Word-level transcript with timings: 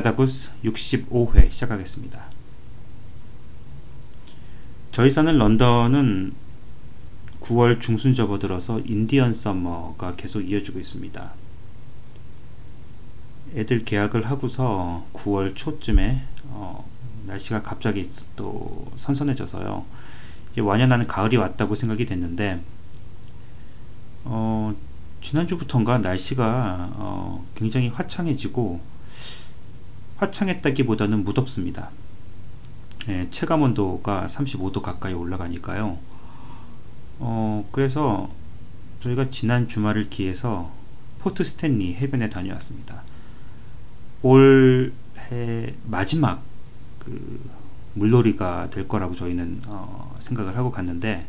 캐나다 0.00 0.14
구스 0.14 0.48
65회 0.64 1.50
시작하겠습니다. 1.50 2.24
저희 4.92 5.10
사는 5.10 5.36
런던은 5.36 6.32
9월 7.42 7.80
중순 7.80 8.14
접어들어서 8.14 8.80
인디언 8.80 9.34
썸머가 9.34 10.16
계속 10.16 10.40
이어지고 10.40 10.80
있습니다. 10.80 11.32
애들 13.56 13.84
개학을 13.84 14.30
하고서 14.30 15.06
9월 15.12 15.54
초쯤에 15.54 16.24
어, 16.44 16.88
날씨가 17.26 17.62
갑자기 17.62 18.08
또 18.36 18.90
선선해져서요. 18.96 19.84
이제 20.52 20.60
완연한 20.62 21.06
가을이 21.06 21.36
왔다고 21.36 21.74
생각이 21.74 22.06
됐는데 22.06 22.60
어, 24.24 24.74
지난주부터인가 25.20 25.98
날씨가 25.98 26.90
어, 26.94 27.46
굉장히 27.54 27.88
화창해지고 27.88 28.99
화창했다기보다는 30.20 31.24
무덥습니다. 31.24 31.90
예, 33.08 33.28
체감 33.30 33.62
온도가 33.62 34.26
35도 34.26 34.82
가까이 34.82 35.14
올라가니까요. 35.14 35.98
어, 37.18 37.68
그래서 37.72 38.30
저희가 39.00 39.30
지난 39.30 39.66
주말을 39.66 40.10
기해서 40.10 40.70
포트 41.20 41.42
스탠리 41.42 41.94
해변에 41.94 42.28
다녀왔습니다. 42.28 43.02
올해 44.22 44.92
마지막 45.86 46.42
그 46.98 47.42
물놀이가 47.94 48.68
될 48.68 48.86
거라고 48.86 49.14
저희는 49.14 49.62
어, 49.66 50.14
생각을 50.20 50.56
하고 50.56 50.70
갔는데 50.70 51.26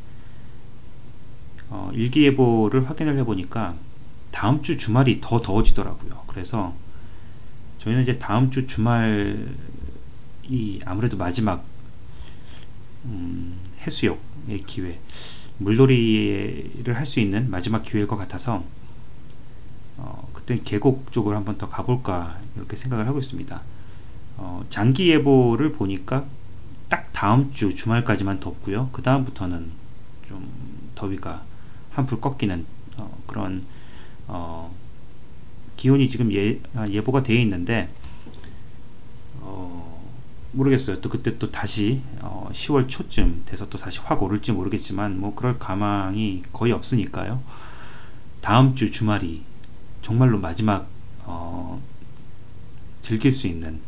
어, 1.69 1.89
일기예보를 1.93 2.89
확인을 2.89 3.17
해보니까 3.19 3.75
다음 4.31 4.61
주 4.61 4.77
주말이 4.77 5.19
더 5.21 5.41
더워지더라고요. 5.41 6.23
그래서 6.27 6.73
저희는 7.81 8.03
이제 8.03 8.19
다음 8.19 8.51
주 8.51 8.67
주말이 8.67 9.39
아무래도 10.85 11.17
마지막 11.17 11.63
음, 13.05 13.57
해수욕의 13.79 14.59
기회, 14.67 14.99
물놀이를 15.57 16.95
할 16.95 17.05
수 17.07 17.19
있는 17.19 17.49
마지막 17.49 17.81
기회일 17.81 18.05
것 18.05 18.17
같아서 18.17 18.63
어, 19.97 20.29
그때 20.33 20.59
계곡 20.63 21.11
쪽으로 21.11 21.35
한번 21.35 21.57
더 21.57 21.67
가볼까 21.69 22.39
이렇게 22.55 22.75
생각을 22.75 23.07
하고 23.07 23.17
있습니다. 23.17 23.61
어, 24.37 24.63
장기 24.69 25.09
예보를 25.09 25.73
보니까 25.73 26.25
딱 26.87 27.11
다음 27.11 27.51
주 27.51 27.73
주말까지만 27.73 28.39
덥고요. 28.39 28.89
그 28.91 29.01
다음부터는 29.01 29.71
좀 30.27 30.51
더위가 30.93 31.43
한풀 31.91 32.21
꺾이는 32.21 32.65
어, 32.97 33.23
그런 33.25 33.65
어, 34.27 34.71
기온이 35.81 36.07
지금 36.09 36.31
예, 36.31 36.59
아, 36.75 36.87
예보가 36.87 37.23
되어 37.23 37.39
있는데 37.39 37.89
어, 39.39 39.99
모르겠어요. 40.51 41.01
또 41.01 41.09
그때 41.09 41.39
또 41.39 41.49
다시 41.49 42.03
어, 42.19 42.47
10월 42.53 42.87
초쯤 42.87 43.41
돼서 43.45 43.67
또 43.67 43.79
다시 43.79 43.97
확 43.97 44.21
오를지 44.21 44.51
모르겠지만 44.51 45.19
뭐 45.19 45.33
그럴 45.33 45.57
가망이 45.57 46.43
거의 46.53 46.71
없으니까요. 46.71 47.41
다음 48.41 48.75
주 48.75 48.91
주말이 48.91 49.41
정말로 50.03 50.37
마지막 50.37 50.87
어, 51.23 51.81
즐길 53.01 53.31
수 53.31 53.47
있는 53.47 53.81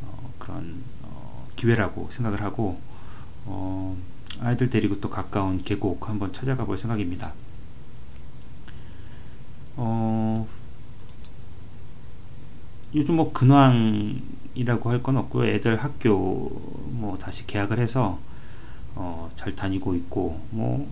어, 0.00 0.32
그런 0.38 0.82
어, 1.02 1.44
기회라고 1.56 2.08
생각을 2.10 2.40
하고 2.40 2.80
어, 3.44 3.98
아이들 4.40 4.70
데리고 4.70 4.98
또 4.98 5.10
가까운 5.10 5.62
계곡 5.62 6.08
한번 6.08 6.32
찾아가 6.32 6.64
볼 6.64 6.78
생각입니다. 6.78 7.34
어, 9.76 10.48
요즘 12.94 13.16
뭐 13.16 13.32
근황이라고 13.32 14.90
할 14.90 15.02
건 15.02 15.16
없고요. 15.16 15.48
애들 15.48 15.82
학교 15.82 16.50
뭐 16.90 17.16
다시 17.18 17.46
개학을 17.46 17.78
해서 17.78 18.18
어, 18.94 19.30
잘 19.36 19.56
다니고 19.56 19.94
있고 19.96 20.40
뭐 20.50 20.88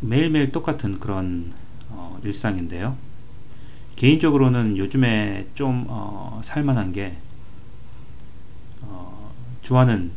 매일매일 0.00 0.52
똑같은 0.52 1.00
그런 1.00 1.52
어, 1.88 2.18
일상인데요. 2.24 2.96
개인적으로는 3.96 4.76
요즘에 4.78 5.48
좀 5.54 5.84
어, 5.88 6.40
살만한 6.42 6.92
게 6.92 7.18
어, 8.82 9.32
좋아하는 9.62 10.12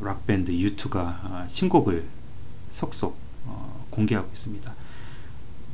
락밴드 0.00 0.50
유투가 0.50 1.20
아, 1.22 1.46
신곡을 1.48 2.04
속속 2.70 3.18
어, 3.46 3.86
공개하고 3.90 4.28
있습니다. 4.32 4.74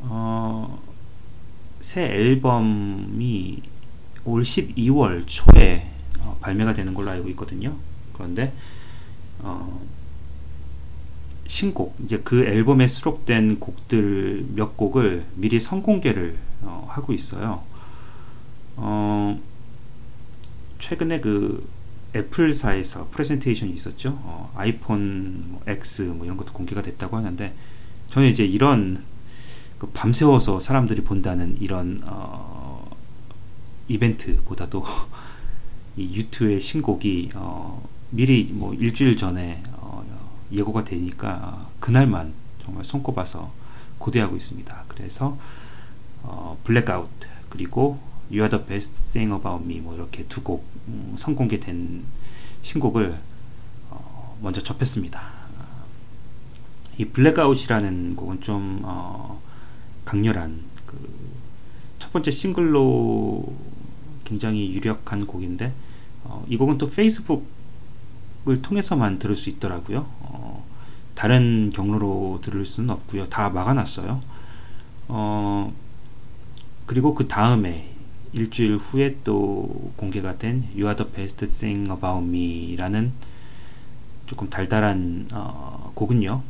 어, 0.00 0.82
새 1.80 2.02
앨범이 2.02 3.62
올 4.24 4.42
12월 4.42 5.24
초에 5.26 5.90
어, 6.20 6.36
발매가 6.40 6.74
되는 6.74 6.94
걸로 6.94 7.10
알고 7.10 7.28
있거든요. 7.30 7.76
그런데 8.12 8.52
어, 9.40 9.80
신곡 11.46 11.96
이제 12.04 12.20
그 12.24 12.44
앨범에 12.44 12.88
수록된 12.88 13.60
곡들 13.60 14.46
몇 14.54 14.76
곡을 14.76 15.24
미리 15.34 15.60
선공개를 15.60 16.36
어, 16.62 16.86
하고 16.90 17.12
있어요. 17.12 17.62
어, 18.76 19.40
최근에 20.78 21.20
그 21.20 21.66
애플사에서 22.14 23.08
프레젠테이션이 23.10 23.72
있었죠. 23.72 24.18
어, 24.22 24.52
아이폰 24.54 25.44
뭐 25.48 25.62
X 25.66 26.02
뭐 26.02 26.24
이런 26.24 26.36
것도 26.36 26.52
공개가 26.52 26.80
됐다고 26.82 27.16
하는데 27.16 27.54
저는 28.10 28.28
이제 28.28 28.44
이런 28.44 29.02
그 29.78 29.88
밤새워서 29.88 30.60
사람들이 30.60 31.02
본다는 31.02 31.56
이런 31.60 32.00
어, 32.04 32.53
이벤트보다도 33.88 34.84
이 35.96 36.14
유튜의 36.14 36.60
신곡이 36.60 37.30
어, 37.34 37.88
미리 38.10 38.44
뭐 38.44 38.74
일주일 38.74 39.16
전에 39.16 39.62
어, 39.72 40.04
예고가 40.50 40.84
되니까 40.84 41.68
그날만 41.80 42.32
정말 42.62 42.84
손꼽아서 42.84 43.52
고대하고 43.98 44.36
있습니다. 44.36 44.84
그래서 44.88 45.38
어, 46.22 46.58
블랙아웃 46.64 47.08
그리고 47.48 47.98
You 48.30 48.40
Are 48.40 48.50
the 48.50 48.64
Best 48.66 49.12
Thing 49.12 49.32
About 49.34 49.64
Me 49.64 49.80
뭐 49.80 49.94
이렇게 49.94 50.24
두곡 50.26 50.64
음, 50.88 51.14
선공개된 51.16 52.04
신곡을 52.62 53.18
어, 53.90 54.38
먼저 54.42 54.62
접했습니다. 54.62 55.34
이 56.96 57.04
Blackout이라는 57.06 58.16
곡은 58.16 58.40
좀 58.40 58.80
어, 58.84 59.40
강렬한 60.04 60.62
그 60.86 61.34
첫 62.04 62.12
번째 62.12 62.30
싱글로 62.30 63.56
굉장히 64.24 64.72
유력한 64.72 65.26
곡인데 65.26 65.72
어, 66.24 66.44
이 66.48 66.56
곡은 66.56 66.78
또 66.78 66.88
페이스북을 66.90 68.62
통해서만 68.62 69.18
들을 69.18 69.36
수 69.36 69.50
있더라고요. 69.50 70.06
어, 70.20 70.64
다른 71.14 71.70
경로로 71.74 72.40
들을 72.42 72.64
수는 72.64 72.90
없고요. 72.90 73.28
다 73.28 73.50
막아놨어요. 73.50 74.20
어, 75.08 75.72
그리고 76.86 77.14
그 77.14 77.28
다음에 77.28 77.90
일주일 78.32 78.76
후에 78.76 79.18
또 79.22 79.92
공개가 79.96 80.36
된 80.38 80.64
You 80.74 80.84
Are 80.86 80.96
the 80.96 81.10
Best 81.12 81.46
Thing 81.50 81.90
About 81.90 82.26
Me라는 82.26 83.12
조금 84.26 84.50
달달한 84.50 85.28
어, 85.32 85.92
곡은요. 85.94 86.42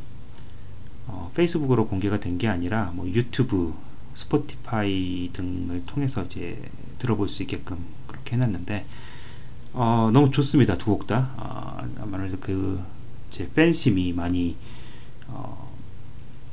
어, 1.07 1.31
페이스북으로 1.35 1.87
공개가 1.87 2.19
된 2.19 2.37
게 2.37 2.47
아니라 2.47 2.91
뭐 2.95 3.07
유튜브, 3.07 3.75
스포티파이 4.15 5.29
등을 5.33 5.83
통해서 5.85 6.23
이제 6.23 6.59
들어볼 7.05 7.27
수 7.29 7.43
있게끔 7.43 7.77
그렇게 8.07 8.33
해놨는데 8.35 8.85
어, 9.73 10.09
너무 10.11 10.31
좋습니다 10.31 10.77
두 10.77 10.85
곡 10.97 11.05
다. 11.07 11.31
어, 11.37 11.87
아무래도 12.01 12.37
그제 12.39 13.49
팬심이 13.53 14.11
많이 14.13 14.55
어, 15.27 15.71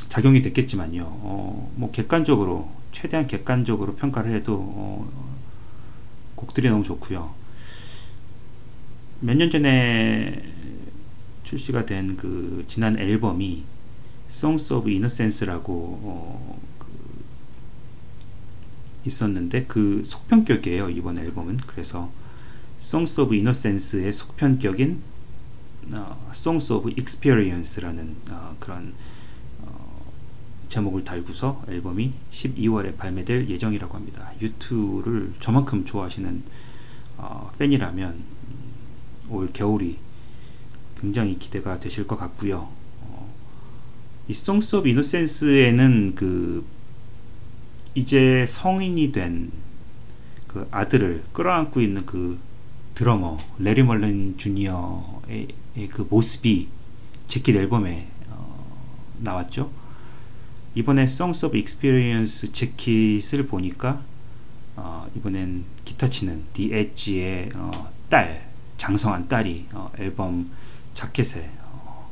작용이 0.08 0.42
됐겠지만요. 0.42 1.02
어, 1.04 1.72
뭐 1.76 1.90
객관적으로 1.90 2.70
최대한 2.92 3.26
객관적으로 3.26 3.94
평가를 3.96 4.34
해도 4.34 4.56
어, 4.60 5.10
곡들이 6.36 6.68
너무 6.68 6.84
좋고요. 6.84 7.32
몇 9.20 9.36
년 9.36 9.50
전에 9.50 10.42
출시가 11.44 11.86
된 11.86 12.16
그 12.16 12.64
지난 12.66 12.98
앨범이 12.98 13.64
Songs 14.30 14.72
of 14.72 14.88
Innocence라고 14.88 15.72
어, 16.02 16.60
그 16.71 16.71
있었는데 19.04 19.66
그 19.66 20.02
속편격이에요 20.04 20.90
이번 20.90 21.18
앨범은 21.18 21.58
그래서 21.66 22.10
Songs 22.80 23.20
of 23.20 23.32
Innocence의 23.32 24.12
속편격인 24.12 25.00
어, 25.94 26.30
Songs 26.32 26.72
of 26.72 26.90
Experience라는 26.90 28.16
어, 28.30 28.56
그런 28.58 28.92
제목을 30.72 31.04
달고서 31.04 31.64
앨범이 31.68 32.14
12월에 32.30 32.96
발매될 32.96 33.50
예정이라고 33.50 33.94
합니다. 33.94 34.32
유튜를 34.40 35.34
저만큼 35.38 35.84
좋아하시는 35.84 36.42
어, 37.18 37.52
팬이라면 37.58 38.08
음, 38.08 39.28
올 39.28 39.52
겨울이 39.52 39.98
굉장히 40.98 41.38
기대가 41.38 41.78
되실 41.78 42.06
것 42.06 42.16
같고요. 42.16 42.70
어, 43.02 43.34
이 44.28 44.32
Songs 44.32 44.74
of 44.74 44.88
Innocence에는 44.88 46.14
그 46.14 46.64
이제 47.94 48.46
성인이 48.46 49.12
된 49.12 49.62
그 50.52 50.68
아들을 50.70 51.24
끌어안고 51.32 51.80
있는 51.80 52.04
그 52.04 52.38
드러머 52.94 53.38
레리 53.58 53.82
멀린 53.82 54.36
주니어의 54.36 55.48
그 55.90 56.06
모습이 56.08 56.68
재킷 57.26 57.56
앨범에 57.56 58.06
어, 58.28 59.00
나왔죠. 59.20 59.70
이번에 60.74 61.04
Songs 61.04 61.46
of 61.46 61.56
Experience 61.56 62.52
재킷을 62.52 63.46
보니까 63.46 64.02
어, 64.76 65.10
이번엔 65.16 65.64
기타 65.86 66.10
치는 66.10 66.44
The 66.52 66.74
Edge의 66.74 67.50
어, 67.54 67.90
딸 68.10 68.50
장성한 68.76 69.28
딸이 69.28 69.68
어, 69.72 69.90
앨범 69.96 70.50
자켓에 70.92 71.50
어, 71.62 72.10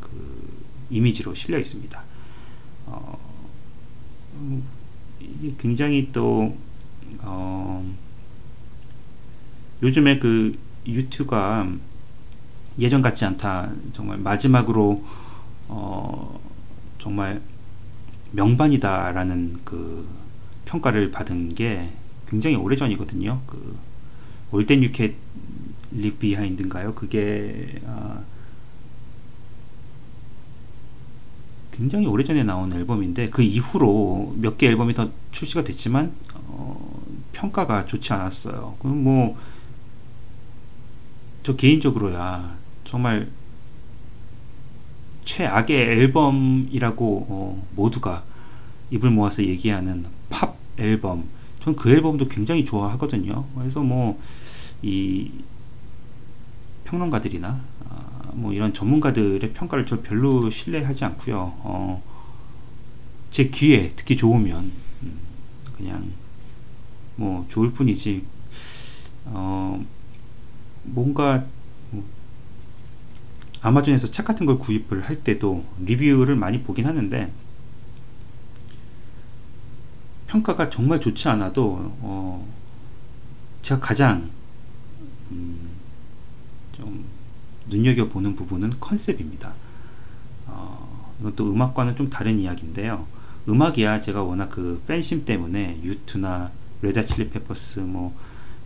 그 0.00 0.66
이미지로 0.90 1.34
실려 1.34 1.58
있습니다. 1.58 2.02
어, 2.86 3.18
음, 4.34 4.83
굉장히 5.58 6.10
또 6.12 6.56
어, 7.20 7.94
요즘에 9.82 10.18
그 10.18 10.56
유튜가 10.86 11.68
예전 12.78 13.02
같지 13.02 13.24
않다. 13.24 13.70
정말 13.92 14.18
마지막으로 14.18 15.04
어, 15.68 16.40
정말 16.98 17.40
명반이다라는 18.32 19.60
그 19.64 20.08
평가를 20.64 21.10
받은 21.10 21.54
게 21.54 21.90
굉장히 22.28 22.56
오래 22.56 22.76
전이거든요. 22.76 23.40
그 23.46 23.76
올덴 24.50 24.82
유켓 24.82 25.14
리 25.92 26.12
비하인드인가요? 26.12 26.94
그게 26.94 27.80
어, 27.84 28.24
굉장히 31.76 32.06
오래전에 32.06 32.42
나온 32.44 32.72
앨범인데 32.72 33.30
그 33.30 33.42
이후로 33.42 34.34
몇 34.38 34.56
개 34.58 34.68
앨범이 34.68 34.94
더 34.94 35.10
출시가 35.32 35.64
됐지만 35.64 36.12
어, 36.34 37.02
평가가 37.32 37.86
좋지 37.86 38.12
않았어요. 38.12 38.76
그럼 38.80 39.02
뭐 39.04 39.36
저 41.42 41.54
개인적으로야 41.56 42.56
정말 42.84 43.28
최악의 45.24 45.76
앨범이라고 45.76 47.26
어, 47.28 47.66
모두가 47.76 48.22
입을 48.90 49.10
모아서 49.10 49.42
얘기하는 49.44 50.06
팝 50.30 50.56
앨범. 50.78 51.24
전 51.62 51.74
그 51.76 51.90
앨범도 51.90 52.28
굉장히 52.28 52.64
좋아하거든요. 52.64 53.44
그래서 53.56 53.80
뭐 53.80 54.18
이 54.82 55.30
평론가들이나 56.84 57.58
어, 57.86 58.03
뭐 58.34 58.52
이런 58.52 58.74
전문가들의 58.74 59.52
평가를 59.52 59.86
저 59.86 60.00
별로 60.00 60.50
신뢰하지 60.50 61.04
않고요. 61.04 61.54
어, 61.58 62.02
제 63.30 63.48
귀에 63.48 63.90
듣기 63.90 64.16
좋으면 64.16 64.72
음, 65.02 65.18
그냥 65.76 66.12
뭐 67.16 67.46
좋을 67.48 67.72
뿐이지. 67.72 68.24
어, 69.26 69.84
뭔가 70.82 71.44
뭐 71.90 72.04
아마존에서 73.62 74.10
책 74.10 74.26
같은 74.26 74.46
걸 74.46 74.58
구입을 74.58 75.08
할 75.08 75.16
때도 75.22 75.64
리뷰를 75.80 76.36
많이 76.36 76.62
보긴 76.62 76.86
하는데 76.86 77.32
평가가 80.26 80.68
정말 80.68 81.00
좋지 81.00 81.28
않아도 81.28 81.94
어, 82.00 82.46
제가 83.62 83.80
가장 83.80 84.30
음, 85.30 85.63
좀 85.63 85.63
눈여겨 87.68 88.08
보는 88.08 88.36
부분은 88.36 88.74
컨셉입니다. 88.80 89.52
어, 90.46 91.06
또 91.36 91.52
음악과는 91.52 91.96
좀 91.96 92.10
다른 92.10 92.38
이야기인데요. 92.38 93.06
음악이야 93.48 94.00
제가 94.00 94.22
워낙 94.22 94.48
그 94.48 94.82
팬심 94.86 95.24
때문에 95.24 95.80
U2나 95.82 96.50
Red 96.82 97.04
Chili 97.06 97.30
Peppers 97.30 97.80
뭐 97.80 98.12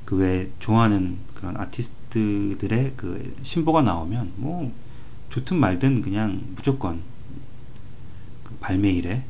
그 0.08 0.16
외 0.16 0.50
좋아하는 0.58 1.18
그런 1.34 1.54
아티스트들의 1.58 2.94
그 2.96 3.36
신보가 3.42 3.82
나오면 3.82 4.32
뭐 4.36 4.72
좋든 5.28 5.58
말든 5.58 6.00
그냥 6.00 6.40
무조건 6.56 7.02
그 8.42 8.56
발매일에 8.58 9.22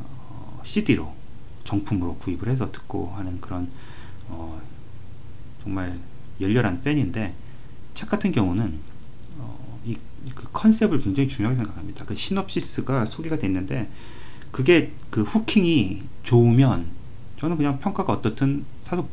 어, 0.00 0.62
CD로 0.64 1.12
정품으로 1.64 2.16
구입을 2.16 2.48
해서 2.48 2.72
듣고 2.72 3.12
하는 3.14 3.38
그런 3.42 3.68
어, 4.28 4.58
정말 5.62 5.98
열렬한 6.40 6.82
팬인데 6.82 7.34
책 7.94 8.08
같은 8.10 8.32
경우는 8.32 8.78
어, 9.38 9.80
이 9.86 9.96
그 10.34 10.48
컨셉을 10.52 11.00
굉장히 11.00 11.28
중요하게 11.28 11.56
생각합니다. 11.58 12.04
그 12.04 12.14
시놉시스가 12.14 13.04
소개가 13.04 13.38
됐는데 13.38 13.90
그게 14.50 14.92
그 15.10 15.22
후킹이 15.22 16.02
좋으면 16.22 16.86
저는 17.38 17.56
그냥 17.56 17.78
평가가 17.78 18.12
어떻든 18.12 18.64
사서 18.82 19.06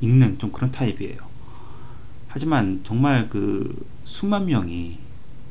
읽는 0.00 0.38
좀 0.38 0.50
그런 0.50 0.70
타입이에요. 0.70 1.18
하지만 2.28 2.80
정말 2.84 3.28
그 3.28 3.86
수만 4.04 4.46
명이 4.46 4.98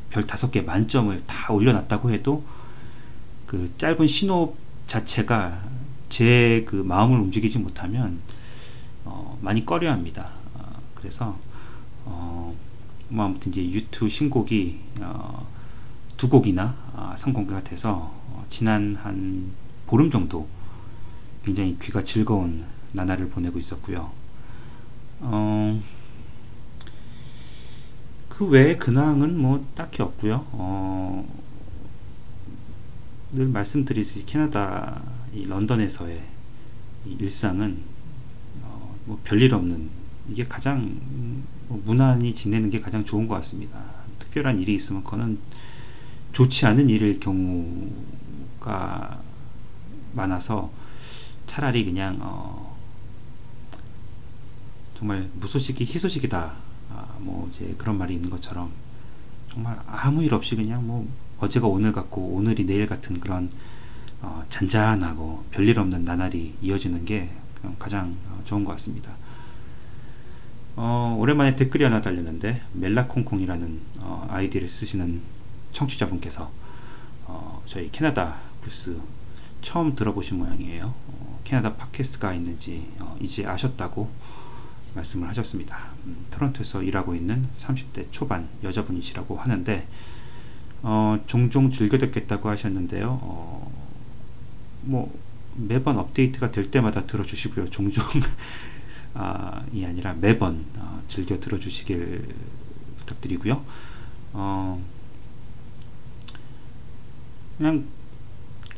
별 0.10 0.26
다섯 0.26 0.50
개 0.50 0.62
만점을 0.62 1.24
다 1.26 1.54
올려놨다고 1.54 2.10
해도 2.12 2.44
그 3.46 3.72
짧은 3.78 4.08
신호 4.08 4.56
자체가 4.88 5.62
제 6.10 6.66
그 6.66 6.76
마음을 6.78 7.20
움직이지 7.20 7.60
못하면 7.60 8.20
어, 9.06 9.38
많이 9.42 9.66
꺼려합니다. 9.66 10.32
어, 10.56 10.82
그래서 10.96 11.28
어, 11.28 11.40
뭐 13.10 13.26
아무튼 13.26 13.52
이제 13.52 13.64
유튜 13.70 14.08
신곡이 14.08 14.80
어, 15.02 15.48
두 16.18 16.30
곡이나 16.30 16.76
아, 16.94 17.16
성공개가 17.18 17.64
돼서 17.64 18.14
어, 18.28 18.46
지난 18.50 18.96
한 18.96 19.52
보름 19.88 20.12
정도 20.12 20.48
굉장히 21.44 21.78
귀가 21.82 22.04
즐거운 22.04 22.64
나날을 22.94 23.30
보내고 23.30 23.58
있었고요. 23.58 24.12
어, 25.22 25.82
그 28.30 28.46
외에 28.46 28.78
근황은 28.78 29.38
뭐 29.38 29.66
딱히 29.76 30.02
없고요. 30.02 30.46
어, 30.52 31.28
늘 33.32 33.48
말씀드리듯이 33.48 34.26
캐나다 34.26 35.02
이 35.34 35.46
런던에서의 35.46 36.22
이 37.06 37.18
일상은 37.20 37.80
어, 38.64 38.96
뭐 39.06 39.20
별일 39.24 39.54
없는 39.54 39.90
이게 40.30 40.46
가장 40.46 40.98
뭐 41.10 41.44
무난히 41.70 42.34
지내는 42.34 42.70
게 42.70 42.82
가장 42.82 43.06
좋은 43.06 43.28
것 43.28 43.36
같습니다. 43.36 43.80
특별한 44.20 44.60
일이 44.60 44.76
있으면 44.76 45.04
그거는 45.04 45.40
좋지 46.34 46.66
않은 46.66 46.90
일일 46.90 47.20
경우가 47.20 49.20
많아서 50.14 50.72
차라리 51.48 51.86
그냥 51.86 52.18
어, 52.22 52.78
정말 54.98 55.30
무소식이 55.40 55.86
희소식이다 55.86 56.54
아, 56.92 57.16
뭐 57.20 57.50
이제 57.52 57.74
그런 57.78 57.98
말이 57.98 58.16
있는 58.16 58.30
것처럼 58.30 58.72
정말 59.52 59.80
아무 59.88 60.24
일 60.24 60.34
없이 60.34 60.56
그냥 60.56 60.86
뭐 60.86 61.08
어제가 61.40 61.68
오늘 61.68 61.92
같고 61.92 62.22
오늘이 62.22 62.66
내일 62.66 62.88
같은 62.88 63.20
그런 63.20 63.50
어, 64.22 64.44
잔잔하고 64.50 65.46
별일 65.52 65.80
없는 65.80 66.04
나날이 66.04 66.56
이어지는 66.62 67.06
게 67.06 67.30
가장 67.78 68.16
어, 68.28 68.42
좋은 68.46 68.66
것 68.66 68.72
같습니다. 68.74 69.12
어, 70.82 71.14
오랜만에 71.20 71.58
댓글이 71.58 71.84
하나 71.84 72.00
달렸는데 72.00 72.62
멜라콩콩이라는 72.72 73.80
어, 74.00 74.26
아이디를 74.30 74.70
쓰시는 74.70 75.20
청취자분께서 75.74 76.50
어, 77.26 77.62
저희 77.66 77.92
캐나다 77.92 78.38
부스 78.62 78.98
처음 79.62 79.94
들어보신 79.94 80.38
모양이에요. 80.38 80.94
어, 81.08 81.42
캐나다 81.44 81.76
팟캐스트가 81.76 82.34
있는지 82.34 82.88
이제 83.20 83.46
아셨다고 83.46 84.10
말씀을 84.96 85.28
하셨습니다. 85.28 85.90
음, 86.06 86.26
토론토에서 86.32 86.82
일하고 86.82 87.14
있는 87.14 87.46
30대 87.58 88.08
초반 88.12 88.48
여자분이시라고 88.64 89.36
하는데 89.36 89.86
어, 90.82 91.20
종종 91.28 91.72
즐겨 91.72 91.98
듣겠다고 91.98 92.48
하셨는데요. 92.48 93.20
어, 93.22 93.70
뭐 94.84 95.14
매번 95.58 95.98
업데이트가 95.98 96.52
될 96.52 96.72
때마다 96.72 97.06
들어주시고요. 97.06 97.70
종종 97.70 98.02
아, 99.14 99.64
이 99.74 99.84
아니라 99.86 100.14
매번 100.14 100.66
어, 100.78 101.02
즐겨 101.08 101.40
들어주시길 101.40 102.28
부탁드리고요. 103.00 103.64
어, 104.34 104.82
그냥 107.58 107.86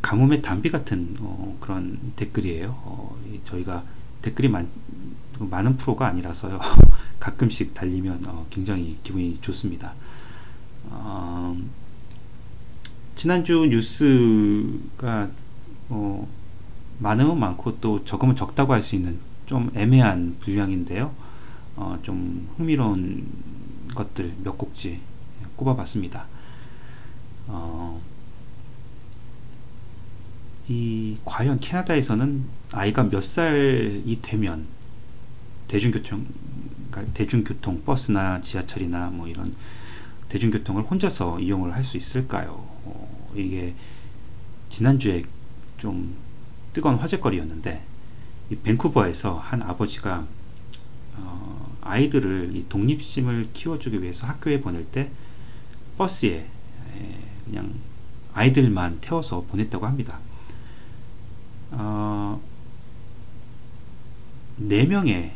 가뭄의 0.02 0.42
단비 0.42 0.70
같은 0.72 1.16
어, 1.20 1.58
그런 1.60 2.14
댓글이에요. 2.16 2.70
어, 2.84 3.18
저희가 3.46 3.84
댓글이 4.22 4.48
많, 4.48 4.68
많은 5.38 5.78
프로가 5.78 6.08
아니라서요. 6.08 6.60
가끔씩 7.20 7.74
달리면 7.74 8.24
어, 8.28 8.46
굉장히 8.50 8.98
기분이 9.04 9.40
좋습니다. 9.42 9.94
어, 10.90 11.58
지난주 13.16 13.68
뉴스가 13.70 15.30
어, 15.90 16.28
많으면 17.00 17.40
많고 17.40 17.80
또 17.80 18.04
적으면 18.06 18.36
적다고 18.36 18.74
할 18.74 18.82
수 18.82 18.96
있는 18.96 19.20
좀 19.52 19.70
애매한 19.76 20.38
분량인데요. 20.40 21.14
어, 21.76 22.00
좀 22.04 22.48
흥미로운 22.56 23.28
것들 23.94 24.34
몇 24.46 24.58
곡지 24.58 25.02
꼽아봤습니다. 25.58 26.26
어, 27.48 28.02
이 30.70 31.18
과연 31.26 31.60
캐나다에서는 31.60 32.46
아이가 32.72 33.04
몇 33.04 33.22
살이 33.22 34.18
되면 34.22 34.68
대중교통 35.68 36.26
그러니까 36.90 37.14
대중교통 37.14 37.84
버스나 37.84 38.40
지하철이나 38.42 39.10
뭐 39.10 39.28
이런 39.28 39.54
대중교통을 40.30 40.84
혼자서 40.84 41.42
이용을 41.42 41.74
할 41.74 41.84
수 41.84 41.98
있을까요? 41.98 42.52
어, 42.86 43.34
이게 43.36 43.74
지난주에 44.70 45.24
좀 45.78 46.16
뜨거운 46.72 46.96
화제거리였는데 46.96 47.82
이 47.82 47.91
밴쿠버에서 48.56 49.38
한 49.38 49.62
아버지가 49.62 50.26
어, 51.18 51.76
아이들을 51.82 52.56
이 52.56 52.66
독립심을 52.68 53.50
키워주기 53.54 54.02
위해서 54.02 54.28
학교에 54.28 54.62
보낼 54.62 54.86
때 54.86 55.10
버스에 55.98 56.48
그냥 57.46 57.74
아이들만 58.34 59.00
태워서 59.02 59.44
보냈다고 59.50 59.86
합니다. 59.86 60.20
어, 61.72 62.42
4명의 64.62 65.32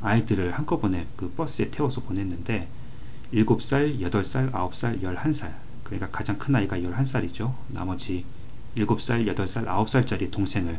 아이들을 0.00 0.52
한꺼번에 0.52 1.06
그 1.16 1.30
버스에 1.30 1.70
태워서 1.70 2.02
보냈는데 2.02 2.68
7살, 3.32 4.00
8살, 4.00 4.52
9살, 4.52 5.02
11살 5.02 5.52
그러니까 5.82 6.10
가장 6.10 6.38
큰 6.38 6.54
아이가 6.54 6.76
11살이죠. 6.76 7.54
나머지 7.68 8.24
7살, 8.76 9.26
8살, 9.34 9.66
9살짜리 9.66 10.30
동생을 10.30 10.74
어, 10.74 10.78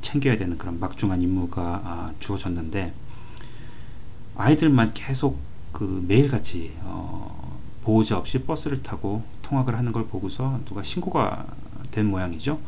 챙겨야 0.00 0.36
되는 0.36 0.58
그런 0.58 0.78
막중한 0.80 1.22
임무가 1.22 1.80
아, 1.84 2.12
주어졌는데 2.20 2.92
아이들만 4.36 4.92
계속 4.94 5.38
그 5.72 6.04
매일같이 6.06 6.76
어, 6.82 7.58
보호자 7.82 8.16
없이 8.18 8.38
버스를 8.42 8.82
타고 8.82 9.22
통학을 9.42 9.76
하는 9.76 9.92
걸 9.92 10.06
보고서 10.06 10.60
누가 10.64 10.82
신고가 10.82 11.46
된 11.90 12.06
모양이죠. 12.06 12.58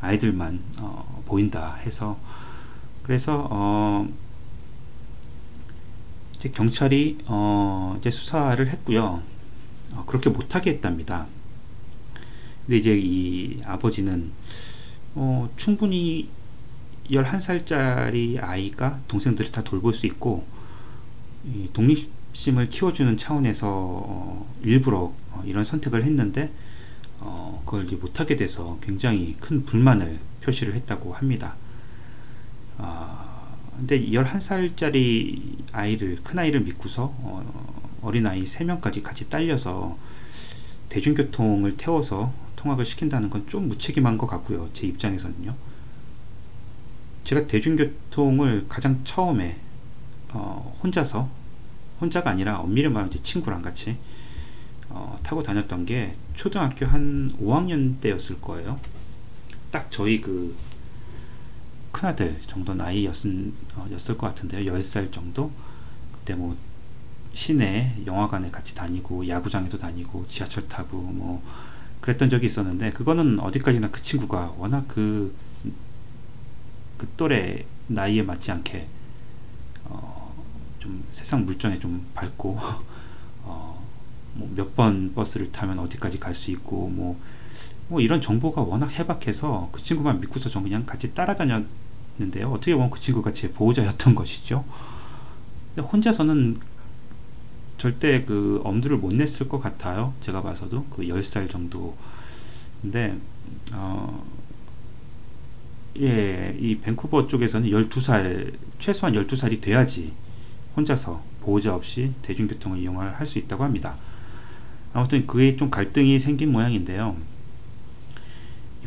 아이들만 0.00 0.60
어, 0.78 1.22
보인다 1.26 1.74
해서 1.74 2.18
그래서 3.02 3.48
어, 3.50 4.08
이제 6.36 6.48
경찰이 6.50 7.18
어, 7.26 7.96
이제 7.98 8.10
수사를 8.10 8.66
했고요. 8.66 9.22
어, 9.92 10.04
그렇게 10.06 10.30
못하게 10.30 10.70
했답니다. 10.70 11.26
근데 12.64 12.78
이제 12.78 12.96
이 12.96 13.60
아버지는 13.64 14.30
어, 15.14 15.50
충분히 15.56 16.28
11살짜리 17.10 18.42
아이가 18.42 19.00
동생들을 19.08 19.50
다 19.50 19.62
돌볼 19.62 19.92
수 19.92 20.06
있고 20.06 20.44
독립심을 21.72 22.68
키워주는 22.68 23.16
차원에서 23.16 23.66
어, 23.68 24.54
일부러 24.62 25.12
어, 25.32 25.42
이런 25.44 25.64
선택을 25.64 26.04
했는데 26.04 26.50
어, 27.18 27.62
그걸 27.64 27.84
못하게 28.00 28.36
돼서 28.36 28.78
굉장히 28.82 29.36
큰 29.40 29.64
불만을 29.64 30.18
표시를 30.42 30.74
했다고 30.74 31.14
합니다. 31.14 31.54
아, 32.78 33.54
근데 33.76 34.00
11살짜리 34.06 35.56
아이를, 35.72 36.18
큰아이를 36.22 36.60
믿고서 36.60 37.14
어, 37.18 37.98
어린아이 38.02 38.44
3명까지 38.44 39.02
같이 39.02 39.28
딸려서 39.28 39.98
대중교통을 40.88 41.76
태워서 41.76 42.32
통학을 42.56 42.84
시킨다는 42.84 43.30
건 43.30 43.46
좀 43.46 43.68
무책임한 43.68 44.16
것 44.18 44.26
같고요. 44.26 44.68
제 44.72 44.86
입장에서는요. 44.86 45.69
제가 47.24 47.46
대중교통을 47.46 48.66
가장 48.68 49.00
처음에 49.04 49.58
어, 50.32 50.78
혼자서 50.82 51.28
혼자가 52.00 52.30
아니라 52.30 52.58
엄밀히 52.58 52.88
말하면 52.88 53.10
제 53.10 53.22
친구랑 53.22 53.62
같이 53.62 53.96
어, 54.88 55.18
타고 55.22 55.42
다녔던 55.42 55.86
게 55.86 56.14
초등학교 56.34 56.86
한 56.86 57.30
5학년 57.40 58.00
때였을 58.00 58.40
거예요. 58.40 58.80
딱 59.70 59.90
저희 59.90 60.20
그 60.20 60.56
큰아들 61.92 62.40
정도 62.46 62.74
나이였을 62.74 63.52
어, 63.76 63.86
것 63.88 64.18
같은데요. 64.18 64.72
10살 64.72 65.12
정도. 65.12 65.50
그때 66.12 66.34
뭐 66.34 66.56
시내 67.32 67.94
영화관에 68.06 68.50
같이 68.50 68.74
다니고 68.74 69.28
야구장에도 69.28 69.78
다니고 69.78 70.26
지하철 70.28 70.66
타고 70.68 70.98
뭐 70.98 71.42
그랬던 72.00 72.30
적이 72.30 72.46
있었는데 72.46 72.92
그거는 72.92 73.38
어디까지나 73.40 73.90
그 73.90 74.02
친구가 74.02 74.54
워낙 74.58 74.84
그, 74.88 75.32
그 77.00 77.08
또래 77.16 77.64
나이에 77.86 78.22
맞지 78.22 78.52
않게 78.52 78.86
어, 79.86 80.34
좀 80.78 81.02
세상 81.10 81.46
물정에 81.46 81.78
좀 81.78 82.06
밝고 82.14 82.58
어, 83.44 83.82
뭐 84.34 84.48
몇 84.54 84.74
번 84.76 85.14
버스를 85.14 85.50
타면 85.50 85.78
어디까지 85.78 86.20
갈 86.20 86.34
수 86.34 86.50
있고 86.50 86.90
뭐, 86.90 87.18
뭐 87.88 88.02
이런 88.02 88.20
정보가 88.20 88.60
워낙 88.62 88.90
해박해서 88.90 89.70
그 89.72 89.82
친구만 89.82 90.20
믿고서 90.20 90.50
저 90.50 90.60
그냥 90.60 90.84
같이 90.84 91.14
따라다녔는데요. 91.14 92.50
어떻게 92.52 92.74
보면 92.74 92.90
그 92.90 93.00
친구가 93.00 93.32
제 93.32 93.50
보호자였던 93.50 94.14
것이죠. 94.14 94.64
근데 95.74 95.88
혼자서는 95.88 96.60
절대 97.78 98.24
그 98.26 98.60
엄두를 98.62 98.98
못 98.98 99.14
냈을 99.14 99.48
것 99.48 99.58
같아요. 99.58 100.12
제가 100.20 100.42
봐서도 100.42 100.84
그 100.90 101.02
10살 101.02 101.50
정도. 101.50 101.96
근데 102.82 103.16
어 103.72 104.22
예, 105.98 106.56
이 106.58 106.76
밴쿠버 106.78 107.26
쪽에서는 107.26 107.68
12살 107.68 108.52
최소한 108.78 109.14
12살이 109.14 109.60
돼야지 109.60 110.12
혼자서 110.76 111.22
보호자 111.40 111.74
없이 111.74 112.12
대중교통을 112.22 112.78
이용을 112.78 113.14
할 113.18 113.26
수 113.26 113.38
있다고 113.38 113.64
합니다. 113.64 113.96
아무튼 114.92 115.26
그게 115.26 115.56
좀 115.56 115.70
갈등이 115.70 116.18
생긴 116.20 116.52
모양인데요. 116.52 117.16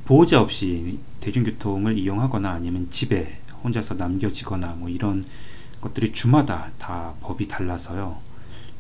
보호자 0.05 0.41
없이 0.41 1.00
대중교통을 1.22 1.98
이용하거나 1.98 2.51
아니면 2.51 2.88
집에 2.91 3.39
혼자서 3.63 3.95
남겨지거나 3.95 4.75
뭐 4.79 4.89
이런 4.89 5.24
것들이 5.81 6.12
주마다 6.12 6.72
다 6.77 7.13
법이 7.22 7.48
달라서요. 7.48 8.17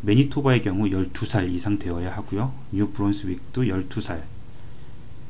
매니토바의 0.01 0.61
경우 0.61 0.85
12살 0.85 1.49
이상 1.53 1.79
되어야 1.79 2.13
하고요. 2.15 2.53
뉴 2.71 2.89
브론스윅도 2.89 3.63
12살. 3.63 4.21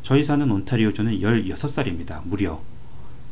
저희 0.01 0.23
사는 0.23 0.49
온타리오주는 0.49 1.19
16살입니다. 1.19 2.21
무려 2.25 2.59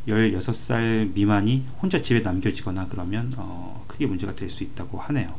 16살 0.07 1.13
미만이 1.13 1.65
혼자 1.81 2.01
집에 2.01 2.21
남겨지거나 2.21 2.87
그러면 2.89 3.31
어, 3.37 3.83
크게 3.87 4.05
문제가 4.07 4.33
될 4.33 4.49
수 4.49 4.63
있다고 4.63 4.99
하네요. 4.99 5.35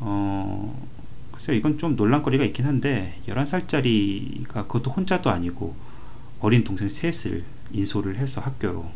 어, 0.00 0.88
글쎄요, 1.32 1.56
이건 1.56 1.78
좀 1.78 1.96
논란거리가 1.96 2.44
있긴 2.44 2.64
한데 2.66 3.20
11살짜리가 3.26 4.52
그것도 4.68 4.90
혼자도 4.92 5.30
아니고 5.30 5.74
어린 6.40 6.62
동생 6.62 6.88
셋을 6.88 7.44
인솔을 7.72 8.16
해서 8.16 8.40
학교로 8.40 8.90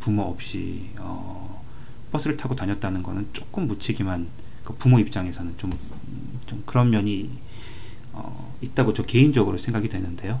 부모 0.00 0.22
없이 0.22 0.90
어, 0.98 1.64
버스를 2.12 2.36
타고 2.36 2.54
다녔다는 2.54 3.02
것은 3.02 3.28
조금 3.32 3.66
무책임한 3.66 4.28
그 4.64 4.74
부모 4.74 4.98
입장에서는 4.98 5.54
좀, 5.58 5.76
좀 6.46 6.62
그런 6.66 6.90
면이 6.90 7.30
어, 8.12 8.54
있다고 8.60 8.94
저 8.94 9.02
개인적으로 9.02 9.58
생각이 9.58 9.88
되는데요. 9.88 10.40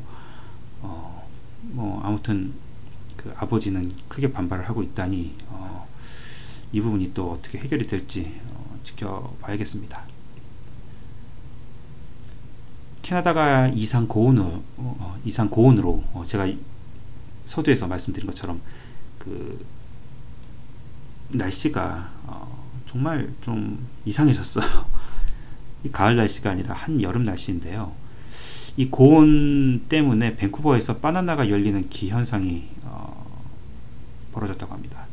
어, 0.82 1.26
뭐 1.62 2.00
아무튼 2.02 2.52
그 3.28 3.34
아버지는 3.36 3.92
크게 4.08 4.32
반발을 4.32 4.68
하고 4.68 4.82
있다니 4.82 5.34
어, 5.48 5.86
이 6.72 6.80
부분이 6.80 7.12
또 7.12 7.32
어떻게 7.32 7.58
해결이 7.58 7.86
될지 7.86 8.40
어, 8.46 8.78
지켜봐야겠습니다. 8.84 10.02
캐나다가 13.02 13.68
이상 13.68 14.06
고온으로, 14.06 14.62
어, 14.76 15.18
이상 15.24 15.48
고온으로 15.50 16.04
어, 16.12 16.24
제가 16.26 16.46
서두에서 17.44 17.86
말씀드린 17.86 18.26
것처럼 18.26 18.60
그 19.18 19.64
날씨가 21.28 22.10
어, 22.24 22.64
정말 22.88 23.30
좀 23.42 23.86
이상해졌어요. 24.06 24.64
이 25.84 25.90
가을 25.90 26.16
날씨가 26.16 26.50
아니라 26.50 26.74
한 26.74 27.00
여름 27.02 27.24
날씨인데요. 27.24 27.92
이 28.78 28.88
고온 28.88 29.86
때문에 29.88 30.36
밴쿠버에서 30.36 30.98
바나나가 30.98 31.50
열리는 31.50 31.88
기현상이 31.90 32.68
어, 32.77 32.77
벌어졌다고 34.38 34.72
합니다. 34.72 35.06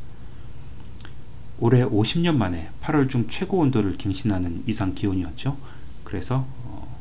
올해 1.60 1.84
50년 1.84 2.36
만에 2.36 2.70
8월 2.82 3.10
중 3.10 3.28
최고 3.28 3.60
온도를 3.60 3.98
갱신하는 3.98 4.64
이상 4.68 4.94
기온이었죠. 4.94 5.58
그래서 6.04 6.46
어, 6.64 6.98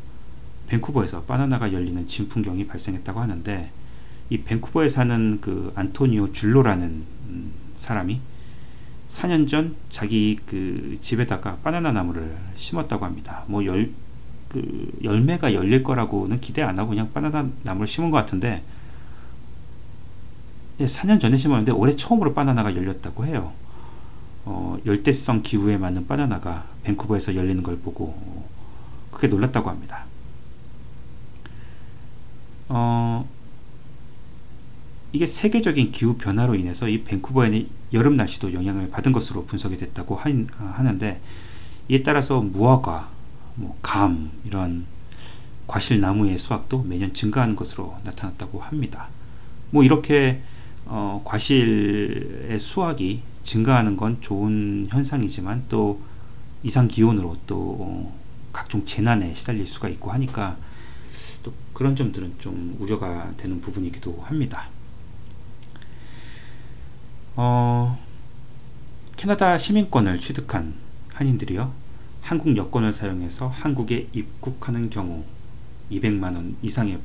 밴쿠버에서 0.68 1.22
바나나가 1.22 1.72
열리는 1.72 2.06
진풍경이 2.06 2.66
발생했다고 2.66 3.20
하는데 3.20 3.70
이 4.30 4.38
밴쿠버에 4.42 4.88
사는 4.88 5.38
그 5.40 5.72
안토니오 5.74 6.32
줄로라는 6.32 6.84
음, 6.86 7.52
사람이 7.76 8.20
4년 9.08 9.48
전 9.48 9.76
자기 9.90 10.38
그 10.46 10.98
집에다가 11.00 11.56
바나나 11.62 11.92
나무를 11.92 12.36
심었다고 12.56 13.04
합니다. 13.04 13.44
뭐 13.46 13.64
열, 13.66 13.90
그 14.48 14.90
열매가 15.02 15.52
열릴 15.52 15.82
거라고는 15.82 16.40
기대 16.40 16.62
안 16.62 16.78
하고 16.78 16.90
그냥 16.90 17.12
바나나 17.12 17.48
나무를 17.64 17.86
심은 17.86 18.10
것 18.10 18.16
같은데 18.16 18.62
예, 20.80 20.86
4년 20.86 21.20
전에 21.20 21.38
심었는데 21.38 21.72
올해 21.72 21.94
처음으로 21.94 22.34
바나나가 22.34 22.74
열렸다고 22.74 23.24
해요. 23.26 23.52
어, 24.44 24.76
열대성 24.84 25.42
기후에 25.42 25.76
맞는 25.78 26.06
바나나가 26.06 26.66
밴쿠버에서 26.82 27.34
열리는 27.36 27.62
걸 27.62 27.78
보고 27.78 28.14
그게 29.10 29.28
놀랐다고 29.28 29.70
합니다. 29.70 30.04
어, 32.68 33.26
이게 35.12 35.26
세계적인 35.26 35.92
기후 35.92 36.16
변화로 36.16 36.56
인해서 36.56 36.88
이 36.88 37.04
밴쿠버의 37.04 37.68
여름 37.92 38.16
날씨도 38.16 38.52
영향을 38.52 38.90
받은 38.90 39.12
것으로 39.12 39.44
분석이 39.44 39.76
됐다고 39.76 40.16
하는데 40.16 41.20
이에 41.88 42.02
따라서 42.02 42.40
무화과, 42.40 43.10
뭐 43.56 43.76
감 43.80 44.32
이런 44.44 44.86
과실 45.66 46.00
나무의 46.00 46.38
수확도 46.38 46.82
매년 46.82 47.14
증가하는 47.14 47.54
것으로 47.56 47.96
나타났다고 48.04 48.60
합니다. 48.60 49.08
뭐 49.70 49.84
이렇게 49.84 50.42
어, 50.86 51.22
과실의 51.24 52.58
수확이 52.58 53.22
증가하는 53.42 53.96
건 53.96 54.18
좋은 54.20 54.88
현상이지만 54.90 55.64
또 55.68 56.00
이상 56.62 56.88
기온으로 56.88 57.36
또 57.46 58.12
각종 58.52 58.84
재난에 58.84 59.34
시달릴 59.34 59.66
수가 59.66 59.88
있고 59.90 60.10
하니까 60.12 60.56
또 61.42 61.52
그런 61.72 61.94
점들은 61.94 62.34
좀 62.38 62.76
우려가 62.78 63.32
되는 63.36 63.60
부분이기도 63.60 64.22
합니다. 64.22 64.68
어, 67.36 67.98
캐나다 69.16 69.58
시민권을 69.58 70.20
취득한 70.20 70.74
한인들이요 71.12 71.72
한국 72.22 72.56
여권을 72.56 72.92
사용해서 72.92 73.48
한국에 73.48 74.08
입국하는 74.12 74.88
경우 74.88 75.24
200만 75.90 76.34
원 76.34 76.56
이상의 76.62 76.98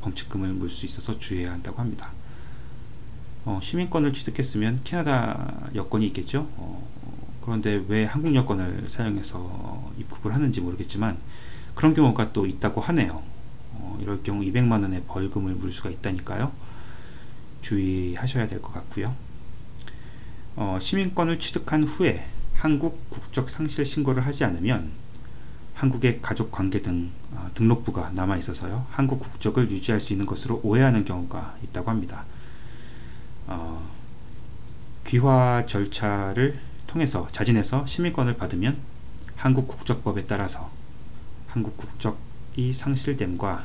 범칙금을 0.00 0.48
물 0.54 0.68
수 0.68 0.86
있어서 0.86 1.18
주의해야 1.18 1.52
한다고 1.52 1.78
합니다. 1.78 2.10
어, 3.46 3.60
시민권을 3.62 4.12
취득했으면 4.12 4.80
캐나다 4.82 5.68
여권이 5.74 6.04
있겠죠. 6.08 6.48
어, 6.56 6.84
그런데 7.42 7.82
왜 7.86 8.04
한국 8.04 8.34
여권을 8.34 8.86
사용해서 8.88 9.92
입국을 9.98 10.34
하는지 10.34 10.60
모르겠지만 10.60 11.16
그런 11.76 11.94
경우가 11.94 12.32
또 12.32 12.44
있다고 12.44 12.80
하네요. 12.80 13.22
어, 13.74 13.98
이럴 14.02 14.22
경우 14.24 14.42
200만 14.42 14.82
원의 14.82 15.04
벌금을 15.06 15.54
물 15.54 15.72
수가 15.72 15.90
있다니까요. 15.90 16.50
주의하셔야 17.62 18.48
될 18.48 18.60
것 18.60 18.72
같고요. 18.74 19.14
어, 20.56 20.78
시민권을 20.80 21.38
취득한 21.38 21.84
후에 21.84 22.26
한국 22.54 23.08
국적 23.10 23.48
상실 23.48 23.86
신고를 23.86 24.26
하지 24.26 24.42
않으면 24.44 24.90
한국의 25.74 26.20
가족 26.22 26.50
관계 26.50 26.82
등 26.82 27.10
어, 27.32 27.48
등록부가 27.54 28.10
남아 28.14 28.38
있어서요. 28.38 28.86
한국 28.90 29.20
국적을 29.20 29.70
유지할 29.70 30.00
수 30.00 30.12
있는 30.14 30.26
것으로 30.26 30.60
오해하는 30.64 31.04
경우가 31.04 31.56
있다고 31.62 31.90
합니다. 31.90 32.24
어, 33.46 33.88
귀화 35.06 35.64
절차를 35.66 36.58
통해서 36.86 37.28
자진해서 37.32 37.86
시민권을 37.86 38.36
받으면 38.36 38.78
한국 39.36 39.68
국적법에 39.68 40.26
따라서 40.26 40.70
한국 41.46 41.76
국적이 41.76 42.72
상실됨과 42.72 43.64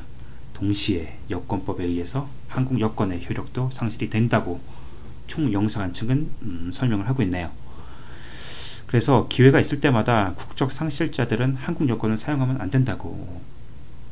동시에 0.52 1.18
여권법에 1.30 1.84
의해서 1.84 2.28
한국 2.48 2.80
여권의 2.80 3.26
효력도 3.28 3.70
상실이 3.70 4.10
된다고 4.10 4.60
총영사관 5.26 5.92
측은 5.92 6.30
음, 6.42 6.70
설명을 6.72 7.08
하고 7.08 7.22
있네요. 7.22 7.50
그래서 8.86 9.26
기회가 9.28 9.58
있을 9.58 9.80
때마다 9.80 10.34
국적 10.34 10.70
상실자들은 10.70 11.56
한국 11.56 11.88
여권을 11.88 12.18
사용하면 12.18 12.60
안 12.60 12.70
된다고 12.70 13.40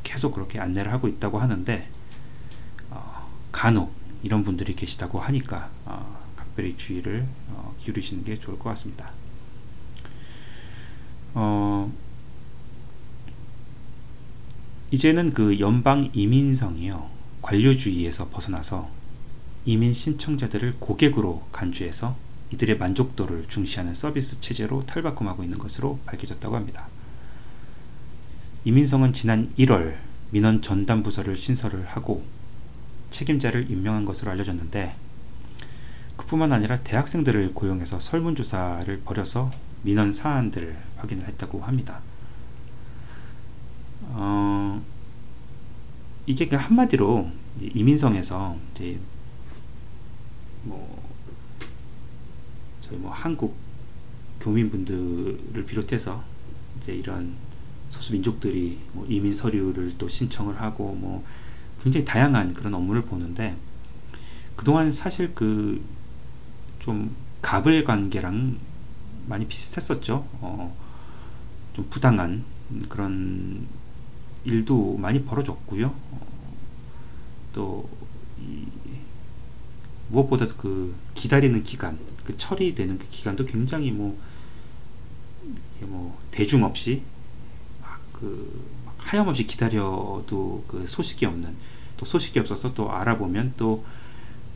계속 0.03 0.33
그렇게 0.33 0.59
안내를 0.59 0.91
하고 0.91 1.07
있다고 1.07 1.39
하는데 1.39 1.87
어, 2.89 3.29
간혹 3.51 4.00
이런 4.23 4.43
분들이 4.43 4.75
계시다고 4.75 5.19
하니까 5.19 5.69
어, 5.85 6.23
각별히 6.35 6.75
주의를 6.77 7.25
어, 7.49 7.75
기울이시는 7.79 8.23
게 8.23 8.39
좋을 8.39 8.57
것 8.59 8.69
같습니다. 8.71 9.11
어, 11.33 11.91
이제는 14.91 15.33
그 15.33 15.59
연방 15.59 16.09
이민성이요 16.13 17.09
관료주의에서 17.41 18.29
벗어나서 18.29 18.89
이민 19.65 19.93
신청자들을 19.93 20.77
고객으로 20.79 21.47
간주해서 21.51 22.15
이들의 22.51 22.77
만족도를 22.77 23.45
중시하는 23.47 23.93
서비스 23.93 24.41
체제로 24.41 24.85
탈바꿈하고 24.85 25.43
있는 25.43 25.57
것으로 25.57 25.99
밝혀졌다고 26.05 26.55
합니다. 26.55 26.87
이민성은 28.65 29.13
지난 29.13 29.53
1월 29.57 29.95
민원 30.31 30.61
전담 30.61 31.03
부서를 31.03 31.35
신설을 31.35 31.85
하고 31.87 32.23
책임자를 33.11 33.69
임명한 33.69 34.05
것으로 34.05 34.31
알려졌는데 34.31 34.95
그뿐만 36.17 36.51
아니라 36.51 36.79
대학생들을 36.79 37.53
고용해서 37.53 37.99
설문조사를 37.99 39.01
벌여서 39.01 39.51
민원 39.83 40.11
사안들을 40.11 40.77
확인을 40.97 41.27
했다고 41.27 41.61
합니다. 41.61 42.01
어, 44.03 44.81
이게 46.25 46.47
그 46.47 46.55
한마디로 46.55 47.29
이민성에서 47.59 48.57
이제 48.73 48.99
뭐 50.63 51.01
저희 52.81 52.97
뭐 52.97 53.11
한국 53.11 53.55
교민분들을 54.39 55.65
비롯해서 55.65 56.23
이제 56.77 56.93
이런 56.93 57.33
소수 57.89 58.13
민족들이 58.13 58.79
뭐 58.93 59.05
이민 59.07 59.33
서류를 59.33 59.95
또 59.97 60.07
신청을 60.07 60.59
하고 60.59 60.93
뭐 60.93 61.23
굉장히 61.83 62.05
다양한 62.05 62.53
그런 62.53 62.73
업무를 62.73 63.01
보는데 63.03 63.55
그동안 64.55 64.91
사실 64.91 65.33
그 65.33 65.81
좀 66.81 67.15
갑을 67.43 67.83
관계랑 67.83 68.57
많이 69.27 69.47
비슷했었죠. 69.47 70.27
어, 70.41 70.75
좀 71.73 71.87
부당한 71.89 72.43
그런 72.89 73.67
일도 74.43 74.97
많이 74.97 75.23
벌어졌고요. 75.23 75.87
어, 75.87 76.27
또 77.53 77.89
무엇보다도 80.09 80.55
그 80.55 80.95
기다리는 81.13 81.63
기간, 81.63 81.99
그 82.25 82.35
처리되는 82.35 82.97
그 82.97 83.07
기간도 83.09 83.45
굉장히 83.45 83.91
뭐, 83.91 84.19
뭐 85.81 86.19
대중 86.31 86.63
없이 86.63 87.03
그 88.11 88.65
하염없이 88.97 89.45
기다려도 89.45 90.65
그 90.67 90.85
소식이 90.87 91.25
없는 91.27 91.55
또 92.01 92.05
소식이 92.05 92.37
없어서 92.39 92.73
또 92.73 92.91
알아보면 92.91 93.53
또 93.55 93.85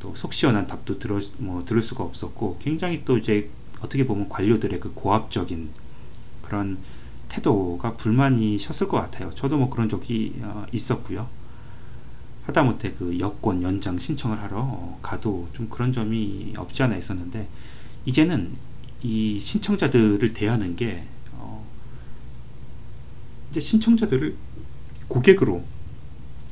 또 0.05 0.13
속 0.15 0.33
시원한 0.33 0.67
답도 0.67 0.99
들을 0.99 1.19
뭐 1.39 1.65
들을 1.65 1.81
수가 1.81 2.03
없었고 2.03 2.59
굉장히 2.61 3.03
또 3.03 3.17
이제 3.17 3.49
어떻게 3.79 4.05
보면 4.05 4.29
관료들의 4.29 4.79
그 4.79 4.93
고압적인 4.93 5.69
그런 6.43 6.77
태도가 7.29 7.95
불만이셨을 7.97 8.87
것 8.87 8.97
같아요. 8.97 9.33
저도 9.33 9.57
뭐 9.57 9.69
그런 9.69 9.89
적이 9.89 10.35
어, 10.41 10.65
있었고요. 10.71 11.27
하다못해 12.45 12.93
그 12.93 13.17
여권 13.19 13.63
연장 13.63 13.97
신청을 13.97 14.39
하러 14.39 14.59
어, 14.59 14.99
가도 15.01 15.49
좀 15.53 15.67
그런 15.69 15.91
점이 15.91 16.53
없지 16.55 16.83
않아 16.83 16.95
있었는데 16.95 17.47
이제는 18.05 18.53
이 19.01 19.39
신청자들을 19.39 20.33
대하는 20.33 20.75
게 20.75 21.03
어, 21.33 21.65
이제 23.49 23.59
신청자들을 23.59 24.35
고객으로 25.07 25.63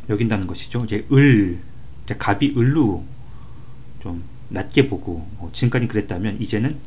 여긴다는 0.09 0.47
것이죠. 0.47 0.83
이제 0.85 1.05
을, 1.11 1.59
이제 2.03 2.15
갑이 2.17 2.55
을로 2.57 3.03
좀 4.01 4.23
낮게 4.49 4.89
보고 4.89 5.27
뭐 5.37 5.49
지금까지 5.53 5.87
그랬다면 5.87 6.41
이제는 6.41 6.77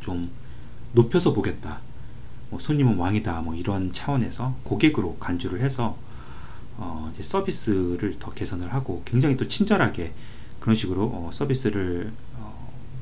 좀 0.00 0.30
높여서 0.92 1.32
보겠다. 1.32 1.80
뭐 2.50 2.58
손님은 2.58 2.96
왕이다. 2.96 3.40
뭐 3.40 3.54
이런 3.54 3.92
차원에서 3.92 4.56
고객으로 4.64 5.16
간주를 5.16 5.60
해서 5.60 5.96
어 6.76 7.10
이제 7.12 7.22
서비스를 7.22 8.16
더 8.18 8.32
개선을 8.32 8.72
하고 8.72 9.02
굉장히 9.04 9.36
또 9.36 9.46
친절하게 9.46 10.12
그런 10.60 10.76
식으로 10.76 11.04
어 11.04 11.30
서비스를 11.32 12.12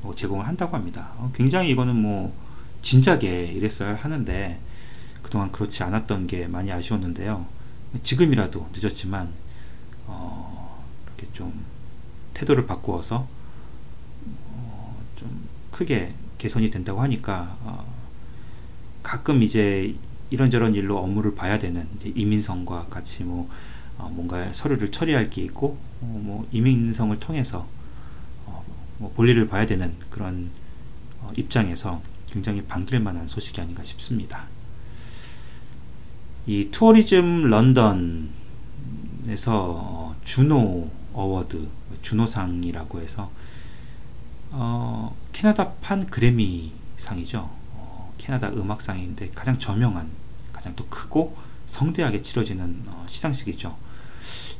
어뭐 0.01 0.15
제공을 0.15 0.47
한다고 0.47 0.77
합니다. 0.77 1.11
어 1.17 1.31
굉장히 1.35 1.71
이거는 1.71 1.95
뭐 1.95 2.33
진작에 2.81 3.51
이랬어야 3.53 3.95
하는데 3.95 4.59
그동안 5.21 5.51
그렇지 5.51 5.83
않았던 5.83 6.27
게 6.27 6.47
많이 6.47 6.71
아쉬웠는데요. 6.71 7.45
지금이라도 8.01 8.69
늦었지만 8.73 9.29
어, 10.07 10.83
이렇게 11.07 11.27
좀 11.33 11.65
태도를 12.33 12.65
바꾸어서 12.65 13.27
어, 14.47 15.03
좀 15.15 15.47
크게 15.71 16.13
개선이 16.37 16.69
된다고 16.69 17.01
하니까 17.01 17.57
어, 17.61 17.85
가끔 19.03 19.43
이제 19.43 19.95
이런저런 20.29 20.73
일로 20.75 20.97
업무를 20.97 21.35
봐야 21.35 21.59
되는 21.59 21.87
이민성과 22.03 22.87
같이 22.89 23.23
뭐 23.23 23.49
어, 23.97 24.09
뭔가 24.11 24.51
서류를 24.51 24.91
처리할 24.91 25.29
게 25.29 25.43
있고 25.43 25.77
어, 26.01 26.21
뭐 26.23 26.47
이민성을 26.51 27.19
통해서 27.19 27.67
어, 28.45 28.63
뭐 28.97 29.11
볼일을 29.13 29.47
봐야 29.47 29.65
되는 29.65 29.93
그런 30.09 30.49
어, 31.19 31.31
입장에서 31.37 32.01
굉장히 32.27 32.63
반길만한 32.63 33.27
소식이 33.27 33.61
아닌가 33.61 33.83
싶습니다. 33.83 34.47
이 36.45 36.69
Tourism 36.71 37.49
London에서 37.49 38.29
어, 39.47 40.15
Juno 40.23 40.89
Award, 41.13 41.67
주노상이라고 42.01 43.01
해서 43.01 43.31
어, 44.51 45.15
캐나다판 45.31 46.07
그래미 46.07 46.71
상이죠. 46.97 47.49
어, 47.73 48.13
캐나다 48.17 48.49
음악상인데 48.49 49.31
가장 49.33 49.57
저명한, 49.57 50.09
가장 50.51 50.75
또 50.75 50.85
크고 50.87 51.35
성대하게 51.67 52.21
치러지는 52.21 52.83
어, 52.87 53.05
시상식이죠. 53.09 53.75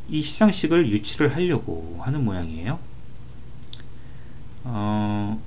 이 0.09 0.21
시상식을 0.21 0.89
유치를 0.89 1.35
하려고 1.35 1.99
하는 2.01 2.23
모양이에요. 2.23 2.79
어, 4.63 5.41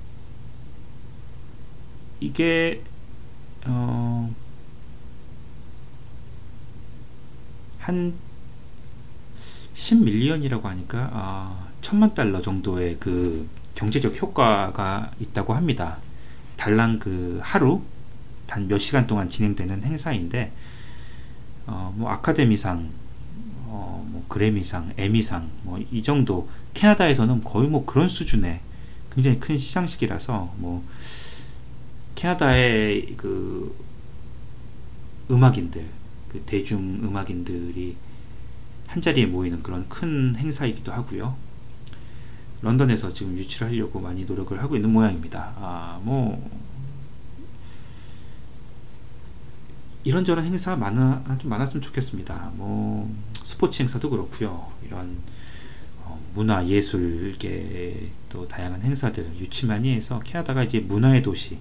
이게 2.19 2.83
어, 3.65 4.33
한 7.87 8.13
10밀리언이라고 9.73 10.63
하니까 10.63 11.09
어, 11.13 11.67
천만 11.81 12.13
달러 12.13 12.41
정도의 12.41 12.97
그 12.99 13.47
경제적 13.75 14.21
효과가 14.21 15.11
있다고 15.21 15.53
합니다. 15.53 15.97
달랑 16.57 16.99
그 16.99 17.39
하루 17.41 17.81
단 18.45 18.67
몇 18.67 18.79
시간 18.79 19.05
동안 19.07 19.29
진행되는 19.29 19.83
행사인데 19.83 20.51
어, 21.65 21.93
뭐 21.95 22.09
아카데미상, 22.09 22.89
어, 23.67 24.05
뭐 24.09 24.25
그래미상, 24.27 24.93
에미상 24.97 25.49
뭐 25.63 25.79
이 25.91 26.01
정도 26.03 26.49
캐나다에서는 26.73 27.43
거의 27.43 27.69
뭐 27.69 27.85
그런 27.85 28.07
수준의 28.09 28.59
굉장히 29.13 29.39
큰 29.39 29.57
시상식이라서 29.57 30.55
뭐 30.57 30.83
캐나다의 32.15 33.13
그 33.15 33.75
음악인들, 35.29 35.85
그 36.29 36.41
대중 36.45 36.99
음악인들이 37.03 37.95
한 38.87 39.01
자리에 39.01 39.25
모이는 39.25 39.61
그런 39.61 39.87
큰 39.89 40.35
행사이기도 40.35 40.91
하고요. 40.91 41.35
런던에서 42.61 43.13
지금 43.13 43.37
유치를 43.37 43.67
하려고 43.67 43.99
많이 43.99 44.25
노력을 44.25 44.59
하고 44.61 44.75
있는 44.75 44.91
모양입니다. 44.91 45.53
아, 45.57 45.99
뭐 46.03 46.49
이런저런 50.03 50.45
행사 50.45 50.75
많아 50.75 51.37
좀 51.39 51.49
많았으면 51.49 51.81
좋겠습니다. 51.81 52.51
뭐 52.55 53.13
스포츠 53.43 53.81
행사도 53.81 54.09
그렇고요. 54.09 54.71
이런 54.85 55.17
어, 56.03 56.19
문화 56.33 56.65
예술계 56.65 58.09
또 58.29 58.47
다양한 58.47 58.81
행사들 58.81 59.29
유치 59.37 59.65
많이 59.65 59.93
해서 59.93 60.21
캐나다가 60.23 60.63
이제 60.63 60.79
문화의 60.79 61.21
도시, 61.21 61.59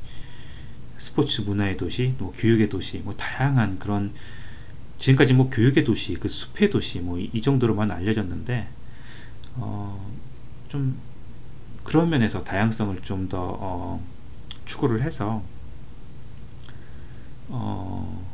스포츠 0.96 1.42
문화의 1.42 1.76
도시, 1.76 2.14
또 2.18 2.32
교육의 2.32 2.68
도시, 2.68 2.98
뭐 2.98 3.14
다양한 3.16 3.78
그런 3.78 4.12
지금까지 4.98 5.34
뭐 5.34 5.50
교육의 5.50 5.84
도시, 5.84 6.14
그 6.14 6.28
숲의 6.28 6.70
도시 6.70 7.00
뭐 7.00 7.18
이 7.18 7.42
정도로만 7.42 7.90
알려졌는데 7.90 8.68
어, 9.56 10.10
좀 10.68 10.96
그런 11.84 12.08
면에서 12.10 12.42
다양성을 12.42 13.00
좀더 13.02 13.56
어, 13.60 14.02
추구를 14.64 15.02
해서 15.02 15.42
어, 17.48 18.26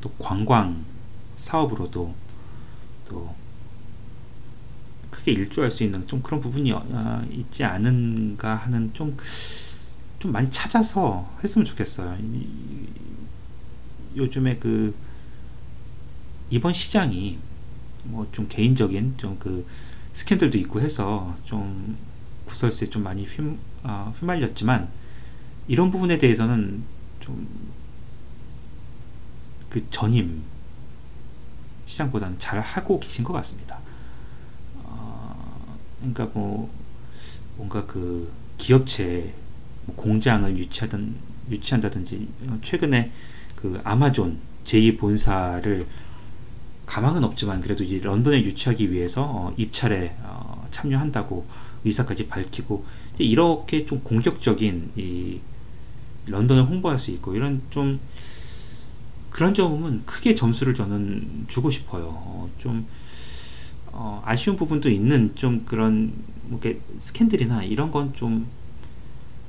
또 0.00 0.10
관광 0.18 0.84
사업으로도 1.36 2.14
또 3.08 3.34
크게 5.10 5.32
일조할 5.32 5.70
수 5.70 5.84
있는 5.84 6.06
좀 6.06 6.22
그런 6.22 6.40
부분이 6.40 6.72
어, 6.72 7.24
있지 7.30 7.64
않은가 7.64 8.54
하는 8.56 8.92
좀, 8.94 9.16
좀 10.18 10.32
많이 10.32 10.50
찾아서 10.50 11.30
했으면 11.42 11.64
좋겠어요. 11.64 12.16
이, 12.20 12.46
요즘에 14.16 14.58
그 14.58 14.94
이번 16.52 16.72
시장이 16.72 17.38
뭐 18.04 18.26
좀 18.32 18.46
개인적인 18.48 19.14
좀 19.16 19.36
그 19.38 19.66
스캔들도 20.14 20.58
있고 20.58 20.80
해서 20.80 21.34
좀 21.44 21.96
구설수에 22.44 22.88
좀 22.88 23.02
많이 23.02 23.24
휘, 23.24 23.56
어, 23.82 24.12
휘말렸지만 24.18 24.88
이런 25.68 25.90
부분에 25.90 26.18
대해서는 26.18 26.82
좀 27.20 27.46
그 29.70 29.82
전임 29.90 30.42
시장보다는 31.86 32.38
잘 32.38 32.60
하고 32.60 33.00
계신 33.00 33.24
것 33.24 33.32
같습니다. 33.32 33.78
어, 34.84 35.78
그러니까 35.98 36.26
뭐 36.34 36.70
뭔가 37.56 37.86
그 37.86 38.30
기업체 38.58 39.32
뭐 39.86 39.96
공장을 39.96 40.58
유치하든 40.58 41.14
유치한다든지 41.50 42.28
최근에 42.62 43.12
그 43.56 43.80
아마존 43.82 44.38
제2 44.66 44.98
본사를 44.98 45.86
가망은 46.92 47.24
없지만 47.24 47.62
그래도 47.62 47.84
이제 47.84 48.00
런던에 48.00 48.42
유치하기 48.42 48.92
위해서 48.92 49.22
어, 49.24 49.54
입찰에 49.56 50.14
어, 50.24 50.66
참여한다고 50.70 51.46
의사까지 51.86 52.28
밝히고 52.28 52.84
이렇게 53.16 53.86
좀 53.86 54.00
공격적인 54.00 54.90
이 54.96 55.40
런던을 56.26 56.64
홍보할 56.64 56.98
수 56.98 57.10
있고 57.12 57.34
이런 57.34 57.62
좀 57.70 57.98
그런 59.30 59.54
점은 59.54 60.04
크게 60.04 60.34
점수를 60.34 60.74
저는 60.74 61.46
주고 61.48 61.70
싶어요. 61.70 62.08
어, 62.08 62.50
좀 62.58 62.86
어, 63.86 64.22
아쉬운 64.26 64.56
부분도 64.56 64.90
있는 64.90 65.34
좀 65.34 65.64
그런 65.64 66.12
뭐 66.42 66.60
스캔들이나 66.98 67.64
이런 67.64 67.90
건좀 67.90 68.46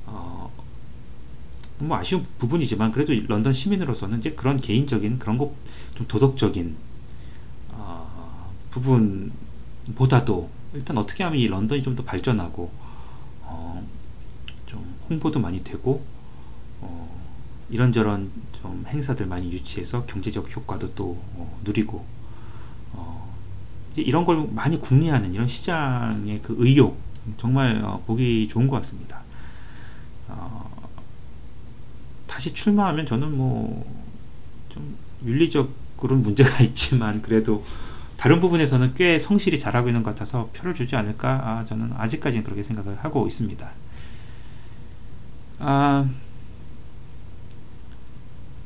어, 0.06 0.50
뭐 1.78 1.98
아쉬운 1.98 2.24
부분이지만 2.38 2.90
그래도 2.90 3.12
런던 3.28 3.52
시민으로서는 3.52 4.20
이제 4.20 4.30
그런 4.30 4.56
개인적인 4.56 5.18
그런 5.18 5.36
거좀 5.36 6.06
도덕적인 6.08 6.74
어, 6.74 6.93
부분보다도 8.74 10.50
일단 10.74 10.98
어떻게 10.98 11.22
하면 11.24 11.38
이 11.38 11.46
런던이 11.46 11.82
좀 11.82 11.94
더 11.94 12.02
발전하고 12.02 12.70
어, 13.42 13.86
좀 14.66 14.94
홍보도 15.08 15.38
많이 15.40 15.62
되고 15.62 16.04
어, 16.80 17.20
이런저런 17.70 18.30
좀 18.60 18.84
행사들 18.88 19.26
많이 19.26 19.50
유치해서 19.52 20.04
경제적 20.06 20.54
효과도 20.56 20.92
또 20.94 21.18
어, 21.34 21.60
누리고 21.64 22.04
어, 22.92 23.34
이런 23.96 24.24
걸 24.24 24.48
많이 24.52 24.80
궁리하는 24.80 25.32
이런 25.34 25.46
시장의 25.46 26.40
그 26.42 26.56
의욕 26.58 26.98
정말 27.38 27.80
어, 27.84 28.02
보기 28.06 28.48
좋은 28.48 28.66
것 28.68 28.76
같습니다. 28.78 29.22
어, 30.28 30.70
다시 32.26 32.52
출마하면 32.52 33.06
저는 33.06 33.36
뭐 33.36 34.04
좀 34.74 34.96
윤리적으로는 35.24 36.22
문제가 36.22 36.62
있지만 36.64 37.22
그래도 37.22 37.64
다른 38.24 38.40
부분에서는 38.40 38.94
꽤 38.94 39.18
성실히 39.18 39.60
잘하고 39.60 39.88
있는 39.88 40.02
것 40.02 40.14
같아서 40.14 40.48
표를 40.54 40.74
주지 40.74 40.96
않을까 40.96 41.28
아, 41.44 41.64
저는 41.66 41.92
아직까지는 41.94 42.42
그렇게 42.42 42.62
생각을 42.62 42.96
하고 43.04 43.26
있습니다. 43.26 43.70
아, 45.58 46.08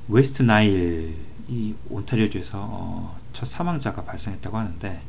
West 0.07 0.45
Nile 0.45 1.17
이 1.49 1.75
온타리오주에서 1.91 2.69
어, 2.71 3.19
첫 3.33 3.47
사망자가 3.47 4.05
발생했다고 4.05 4.57
하는데 4.57 5.03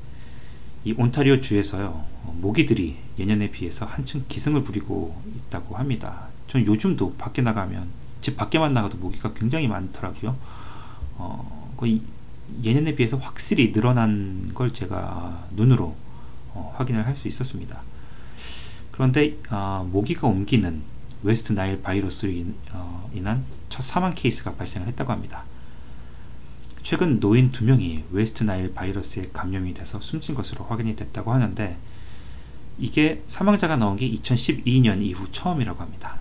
이 0.84 0.96
온타리오 0.98 1.42
주에서요 1.42 1.86
어, 1.86 2.36
모기들이 2.42 2.98
예년에 3.20 3.52
비해서 3.52 3.86
한층 3.86 4.26
기승을 4.28 4.64
부리고 4.64 5.16
있다고 5.38 5.78
합니다. 5.78 6.30
전 6.48 6.66
요즘도 6.66 7.18
밖에 7.20 7.44
나가면 7.44 7.88
집 8.22 8.36
밖에만 8.36 8.74
나가도 8.74 8.98
모기가 8.98 9.32
굉장히 9.36 9.68
많더라고요. 9.68 10.36
어, 11.18 11.72
거의 11.78 12.02
예년에 12.64 12.96
비해서 12.96 13.18
확실히 13.18 13.72
늘어난 13.72 14.52
걸 14.54 14.74
제가 14.74 15.48
눈으로 15.56 15.96
어, 16.54 16.74
확인을 16.78 17.06
할 17.06 17.16
수 17.16 17.28
있었습니다. 17.28 17.82
그런데 18.92 19.38
어, 19.50 19.88
모기가 19.90 20.28
옮기는 20.28 20.82
웨스트 21.24 21.54
나일 21.54 21.82
바이러스로 21.82 22.32
인, 22.32 22.56
어, 22.72 23.10
인한 23.14 23.46
첫 23.70 23.82
사망 23.82 24.14
케이스가 24.16 24.56
발생을 24.56 24.88
했다고 24.88 25.12
합니다. 25.12 25.44
최근 26.84 27.20
노인 27.20 27.52
두 27.52 27.66
명이 27.66 28.06
웨스트 28.12 28.44
나일 28.44 28.74
바이러스에 28.74 29.30
감염이 29.34 29.74
돼서 29.74 30.00
숨진 30.00 30.34
것으로 30.34 30.66
확인이 30.66 30.96
됐다고 30.96 31.32
하는데 31.34 31.78
이게 32.78 33.22
사망자가 33.28 33.76
나온 33.76 33.98
게 33.98 34.10
2012년 34.10 35.02
이후 35.02 35.30
처음이라고 35.32 35.82
합니다. 35.82 36.20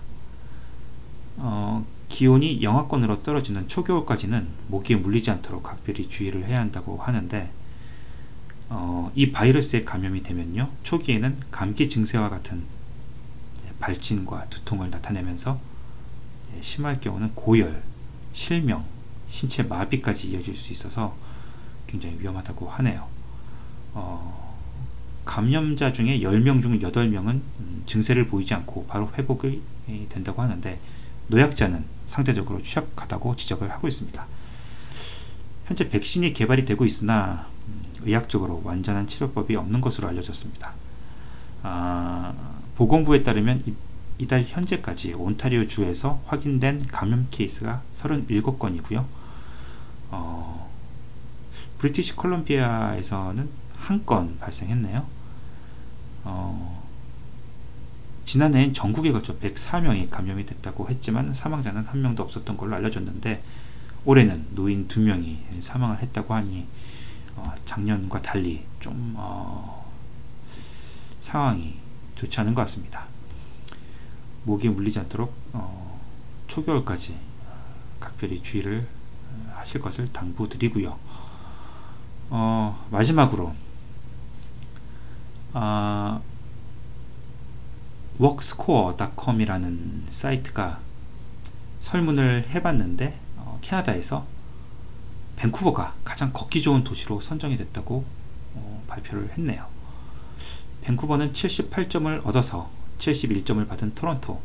어, 1.37 1.85
기온이 2.09 2.61
영하권으로 2.61 3.23
떨어지는 3.23 3.67
초겨울까지는 3.67 4.47
모기에 4.67 4.97
물리지 4.97 5.31
않도록 5.31 5.63
각별히 5.63 6.09
주의를 6.09 6.45
해야 6.45 6.59
한다고 6.59 6.97
하는데 6.97 7.49
어, 8.67 9.11
이 9.15 9.31
바이러스에 9.31 9.83
감염이 9.83 10.21
되면요 10.21 10.69
초기에는 10.83 11.37
감기 11.49 11.87
증세와 11.87 12.29
같은 12.29 12.63
발진과 13.79 14.49
두통을 14.49 14.89
나타내면서 14.89 15.59
예, 16.55 16.61
심할 16.61 16.99
경우는 16.99 17.31
고열, 17.35 17.81
실명, 18.33 18.85
신체 19.29 19.63
마비까지 19.63 20.29
이어질 20.29 20.55
수 20.55 20.73
있어서 20.73 21.15
굉장히 21.87 22.19
위험하다고 22.19 22.69
하네요. 22.69 23.07
어, 23.93 24.57
감염자 25.25 25.93
중에 25.93 26.19
10명 26.19 26.61
중 26.61 26.77
8명은 26.79 27.27
음, 27.27 27.83
증세를 27.85 28.27
보이지 28.27 28.53
않고 28.53 28.85
바로 28.87 29.09
회복이 29.17 29.61
된다고 30.09 30.41
하는데 30.41 30.79
노약자는 31.29 31.85
상대적으로 32.05 32.61
취약하다고 32.61 33.35
지적을 33.35 33.71
하고 33.71 33.87
있습니다. 33.87 34.25
현재 35.65 35.89
백신이 35.89 36.33
개발이 36.33 36.65
되고 36.65 36.85
있으나 36.85 37.47
음, 37.67 37.83
의학적으로 38.01 38.61
완전한 38.63 39.07
치료법이 39.07 39.55
없는 39.55 39.81
것으로 39.81 40.07
알려졌습니다. 40.07 40.73
아, 41.63 42.33
보건부에 42.75 43.23
따르면 43.23 43.63
이, 44.17 44.27
달 44.27 44.43
현재까지 44.43 45.13
온타리오 45.13 45.65
주에서 45.67 46.21
확인된 46.25 46.87
감염 46.87 47.27
케이스가 47.31 47.81
37건이고요. 47.95 49.05
어, 50.11 50.69
브리티시 51.77 52.15
콜롬비아에서는 52.15 53.49
한 53.79 54.05
건 54.05 54.37
발생했네요. 54.39 55.05
어, 56.25 56.78
지난해엔 58.29 58.73
전국에 58.75 59.11
걸쳐 59.11 59.35
104명이 59.39 60.11
감염이 60.11 60.45
됐다고 60.45 60.87
했지만 60.87 61.33
사망자는 61.33 61.85
한 61.85 61.99
명도 61.99 62.21
없었던 62.21 62.57
걸로 62.57 62.75
알려졌는데 62.75 63.41
올해는 64.05 64.49
노인 64.51 64.87
두 64.87 64.99
명이 64.99 65.39
사망을 65.61 65.97
했다고 65.97 66.35
하니 66.35 66.67
어, 67.35 67.51
작년과 67.65 68.21
달리 68.21 68.63
좀 68.79 69.15
어, 69.17 69.91
상황이 71.17 71.79
좋지 72.13 72.39
않은 72.41 72.53
것 72.53 72.61
같습니다. 72.61 73.05
모기에 74.43 74.69
물리지 74.69 74.99
않도록 74.99 75.33
어, 75.53 75.99
초겨울까지 76.45 77.15
각별히 77.99 78.43
주의를 78.43 78.87
하실 79.55 79.81
것을 79.81 80.13
당부드리고요. 80.13 80.99
어, 82.29 82.87
마지막으로 82.91 83.55
아, 85.53 86.21
workscore.com이라는 88.19 90.07
사이트가 90.11 90.79
설문을 91.79 92.49
해봤는데 92.49 93.17
어, 93.37 93.57
캐나다에서 93.61 94.25
밴쿠버가 95.37 95.95
가장 96.03 96.33
걷기 96.33 96.61
좋은 96.61 96.83
도시로 96.83 97.21
선정이 97.21 97.55
됐다고 97.55 98.03
어, 98.55 98.83
발표를 98.87 99.31
했네요. 99.37 99.65
밴쿠버는 100.81 101.31
78점을 101.31 102.25
얻어서 102.25 102.69
71점을 102.99 103.65
받은 103.67 103.95
토론토, 103.95 104.41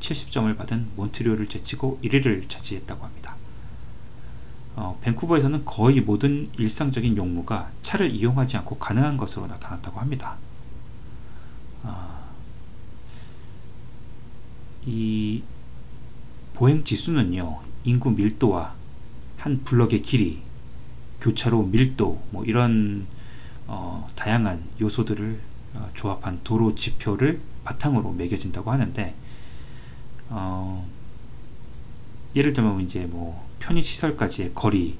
70점을 0.00 0.56
받은 0.56 0.88
몬트리올을 0.96 1.48
제치고 1.48 2.00
1위를 2.02 2.48
차지했다고 2.48 3.04
합니다. 3.04 3.36
어, 4.76 4.98
밴쿠버에서는 5.02 5.64
거의 5.66 6.00
모든 6.00 6.48
일상적인 6.56 7.16
용무가 7.16 7.70
차를 7.82 8.10
이용하지 8.10 8.56
않고 8.58 8.78
가능한 8.78 9.18
것으로 9.18 9.46
나타났다고 9.46 10.00
합니다. 10.00 10.36
어, 11.82 12.09
이 14.86 15.42
보행 16.54 16.84
지수는요 16.84 17.60
인구 17.84 18.10
밀도와 18.10 18.74
한 19.36 19.62
블럭의 19.64 20.02
길이, 20.02 20.42
교차로 21.20 21.64
밀도 21.64 22.22
뭐 22.30 22.44
이런 22.44 23.06
어, 23.66 24.08
다양한 24.14 24.64
요소들을 24.80 25.40
어, 25.74 25.90
조합한 25.94 26.40
도로 26.44 26.74
지표를 26.74 27.40
바탕으로 27.64 28.12
매겨진다고 28.12 28.70
하는데 28.70 29.14
어, 30.28 30.86
예를 32.34 32.52
들면 32.52 32.80
이제 32.80 33.06
뭐 33.06 33.46
편의 33.60 33.82
시설까지의 33.82 34.52
거리 34.54 34.98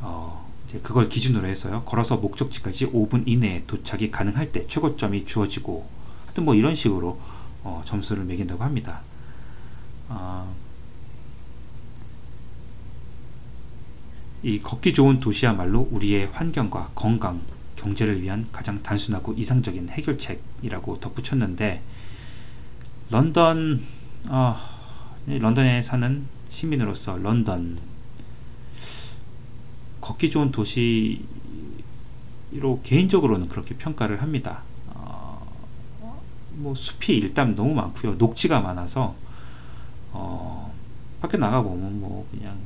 어, 0.00 0.50
이제 0.66 0.78
그걸 0.80 1.08
기준으로 1.08 1.46
해서요. 1.46 1.84
걸어서 1.84 2.16
목적지까지 2.16 2.86
5분 2.92 3.24
이내에 3.26 3.64
도착이 3.66 4.10
가능할 4.10 4.52
때 4.52 4.66
최고점이 4.66 5.26
주어지고 5.26 5.86
하여튼 6.24 6.44
뭐 6.44 6.54
이런 6.54 6.74
식으로 6.74 7.20
어, 7.62 7.82
점수를 7.84 8.24
매긴다고 8.24 8.62
합니다. 8.62 9.00
어, 10.08 10.54
이 14.42 14.60
걷기 14.60 14.94
좋은 14.94 15.20
도시야말로 15.20 15.88
우리의 15.90 16.28
환경과 16.32 16.90
건강, 16.94 17.42
경제를 17.76 18.22
위한 18.22 18.46
가장 18.52 18.82
단순하고 18.82 19.34
이상적인 19.34 19.90
해결책이라고 19.90 21.00
덧붙였는데 21.00 21.82
런던 23.10 23.84
어, 24.28 24.56
런던에 25.26 25.82
사는 25.82 26.24
시민으로서 26.48 27.18
런던 27.18 27.78
걷기 30.00 30.30
좋은 30.30 30.50
도시로 30.50 31.20
개인적으로는 32.82 33.48
그렇게 33.48 33.74
평가를 33.76 34.22
합니다. 34.22 34.62
뭐 36.52 36.74
숲이 36.74 37.16
일단 37.16 37.54
너무 37.54 37.74
많고요. 37.74 38.14
녹지가 38.14 38.60
많아서 38.60 39.14
어, 40.12 40.72
밖에 41.20 41.36
나가 41.36 41.62
보면 41.62 42.00
뭐 42.00 42.26
그냥 42.30 42.56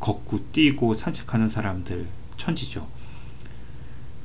걷고 0.00 0.52
뛰고 0.52 0.94
산책하는 0.94 1.48
사람들 1.48 2.06
천지죠. 2.36 2.86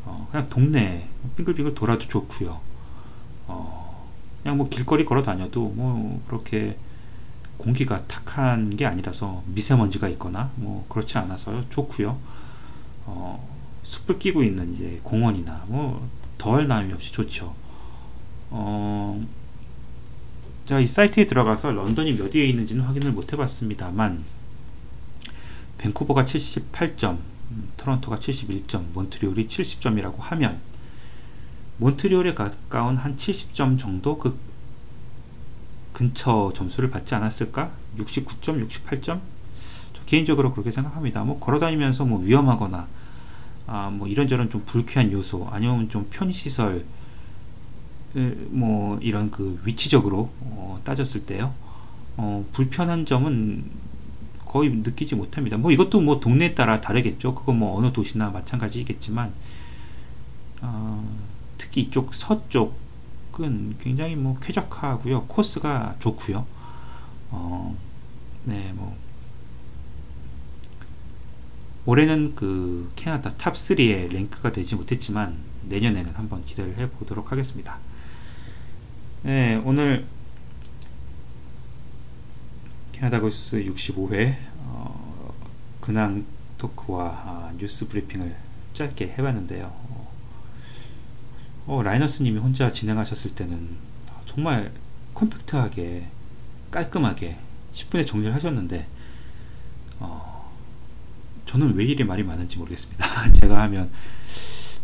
어, 0.05 0.27
그냥 0.31 0.49
동네 0.49 1.07
빙글빙글 1.35 1.75
돌아도 1.75 2.07
좋고요. 2.07 2.59
어, 3.47 4.09
그냥 4.41 4.57
뭐 4.57 4.69
길거리 4.69 5.05
걸어 5.05 5.21
다녀도 5.23 5.69
뭐 5.69 6.21
그렇게 6.27 6.77
공기가 7.57 8.05
탁한 8.07 8.75
게 8.75 8.85
아니라서 8.85 9.43
미세먼지가 9.47 10.09
있거나 10.09 10.51
뭐 10.55 10.85
그렇지 10.89 11.17
않아서 11.17 11.63
좋고요. 11.69 12.17
어, 13.05 13.49
숲을 13.83 14.19
끼고 14.19 14.43
있는 14.43 14.73
이제 14.73 14.99
공원이나 15.03 15.63
뭐 15.67 16.07
더할 16.37 16.67
나위 16.67 16.91
없이 16.91 17.11
좋죠. 17.11 17.53
어, 18.55 19.25
제가 20.65 20.79
이 20.79 20.85
사이트에 20.85 21.25
들어가서 21.25 21.71
런던이 21.71 22.13
몇 22.13 22.35
위에 22.35 22.45
있는지는 22.45 22.83
확인을 22.83 23.11
못 23.11 23.33
해봤습니다만 23.33 24.23
밴쿠버가 25.79 26.23
78점, 26.25 27.17
음, 27.49 27.69
토론토가 27.77 28.19
71점, 28.19 28.93
몬트리올이 28.93 29.47
70점이라고 29.47 30.19
하면 30.19 30.59
몬트리올에 31.77 32.35
가까운 32.35 32.95
한 32.95 33.17
70점 33.17 33.79
정도 33.79 34.19
그 34.19 34.37
근처 35.91 36.53
점수를 36.55 36.91
받지 36.91 37.15
않았을까? 37.15 37.71
69점, 37.97 38.67
68점? 38.67 39.19
개인적으로 40.05 40.51
그렇게 40.51 40.71
생각합니다. 40.71 41.23
뭐 41.23 41.39
걸어다니면서 41.39 42.05
뭐 42.05 42.19
위험하거나 42.19 42.87
아, 43.65 43.89
뭐 43.89 44.07
이런저런 44.07 44.49
좀 44.49 44.63
불쾌한 44.65 45.11
요소 45.11 45.47
아니면 45.51 45.89
좀 45.89 46.07
편의시설 46.11 46.85
뭐 48.49 48.99
이런 49.01 49.31
그 49.31 49.59
위치적으로 49.63 50.31
어, 50.41 50.79
따졌을 50.83 51.25
때요 51.25 51.53
어, 52.17 52.45
불편한 52.51 53.05
점은 53.05 53.63
거의 54.45 54.69
느끼지 54.69 55.15
못합니다. 55.15 55.57
뭐 55.57 55.71
이것도 55.71 55.99
뭐 55.99 56.19
동네에 56.19 56.53
따라 56.53 56.79
다르겠죠. 56.79 57.33
그건 57.33 57.57
뭐 57.57 57.75
어느 57.75 57.91
도시나 57.91 58.29
마찬가지겠지만 58.29 59.33
어, 60.61 61.17
특히 61.57 61.81
이쪽 61.81 62.13
서쪽은 62.13 63.77
굉장히 63.79 64.15
뭐 64.15 64.37
쾌적하고요. 64.39 65.23
코스가 65.23 65.95
좋고요. 65.99 66.45
어, 67.31 67.75
네, 68.45 68.71
뭐 68.75 68.95
올해는 71.85 72.35
그 72.35 72.91
캐나다 72.95 73.33
top 73.33 73.55
3에 73.55 74.11
랭크가 74.11 74.51
되지 74.51 74.75
못했지만 74.75 75.35
내년에는 75.63 76.13
한번 76.13 76.45
기대를 76.45 76.77
해 76.77 76.89
보도록 76.91 77.31
하겠습니다. 77.31 77.79
네, 79.23 79.55
오늘 79.63 80.05
캐나다 82.91 83.21
고스 83.21 83.63
65회 83.63 84.35
어, 84.65 85.33
근황 85.79 86.25
토크와 86.57 87.05
아, 87.05 87.53
뉴스 87.57 87.87
브리핑을 87.87 88.35
짧게 88.73 89.15
해봤는데요. 89.17 89.67
어, 89.67 90.13
어, 91.67 91.83
라이너스님이 91.83 92.37
혼자 92.37 92.69
진행하셨을 92.69 93.33
때는 93.33 93.69
정말 94.25 94.73
컴팩트하게 95.13 96.05
깔끔하게 96.69 97.37
10분에 97.73 98.05
정리를 98.05 98.35
하셨는데 98.35 98.85
어, 99.99 100.51
저는 101.45 101.75
왜 101.75 101.85
이리 101.85 102.03
말이 102.03 102.23
많은지 102.23 102.57
모르겠습니다. 102.57 103.31
제가 103.39 103.61
하면 103.61 103.89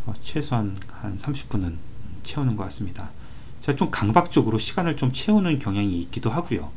어, 0.05 0.13
최소한 0.23 0.77
한 0.87 1.17
30분은 1.17 1.75
채우는 2.23 2.55
것 2.55 2.63
같습니다. 2.63 3.18
제가 3.69 3.75
좀 3.75 3.91
강박적으로 3.91 4.57
시간을 4.57 4.97
좀 4.97 5.11
채우는 5.13 5.59
경향이 5.59 5.99
있기도 6.01 6.31
하고요. 6.31 6.71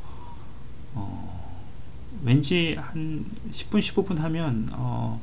어, 0.94 1.59
왠지 2.22 2.76
한 2.78 3.24
10분, 3.50 3.81
15분 3.81 4.18
하면 4.18 4.68
어, 4.72 5.20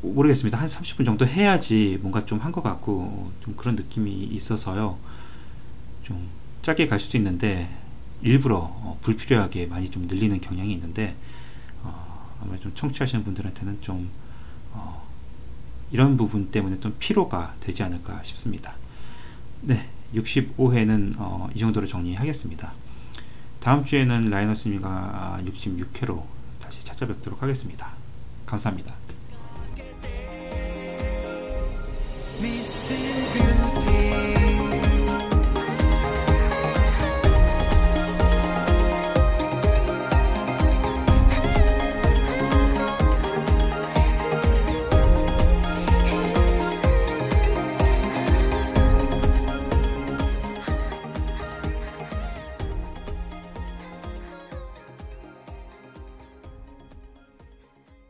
모르겠습니다. 0.00 0.58
한 0.58 0.66
30분 0.66 1.04
정도 1.04 1.26
해야지 1.26 1.98
뭔가 2.00 2.24
좀 2.24 2.40
한 2.40 2.52
것 2.52 2.62
같고 2.62 3.32
좀 3.44 3.54
그런 3.56 3.76
느낌이 3.76 4.10
있어서요. 4.10 4.98
좀 6.02 6.28
짧게 6.62 6.88
갈 6.88 6.98
수도 6.98 7.18
있는데 7.18 7.68
일부러 8.22 8.56
어, 8.58 8.98
불필요하게 9.02 9.66
많이 9.66 9.90
좀 9.90 10.06
늘리는 10.06 10.40
경향이 10.40 10.72
있는데 10.72 11.16
어, 11.82 12.30
아마 12.42 12.58
좀 12.58 12.72
청취하시는 12.74 13.24
분들한테는 13.24 13.82
좀 13.82 14.08
어, 14.72 15.06
이런 15.92 16.16
부분 16.16 16.50
때문에 16.50 16.78
좀 16.80 16.94
피로가 16.98 17.54
되지 17.60 17.82
않을까 17.82 18.22
싶습니다. 18.22 18.74
네, 19.62 19.88
65회는 20.14 21.14
어, 21.18 21.48
이 21.54 21.58
정도로 21.58 21.86
정리하겠습니다. 21.86 22.72
다음 23.60 23.84
주에는 23.84 24.30
라이너스님과 24.30 25.40
66회로 25.44 26.22
다시 26.60 26.84
찾아뵙도록 26.84 27.42
하겠습니다. 27.42 27.92
감사합니다. 28.46 28.94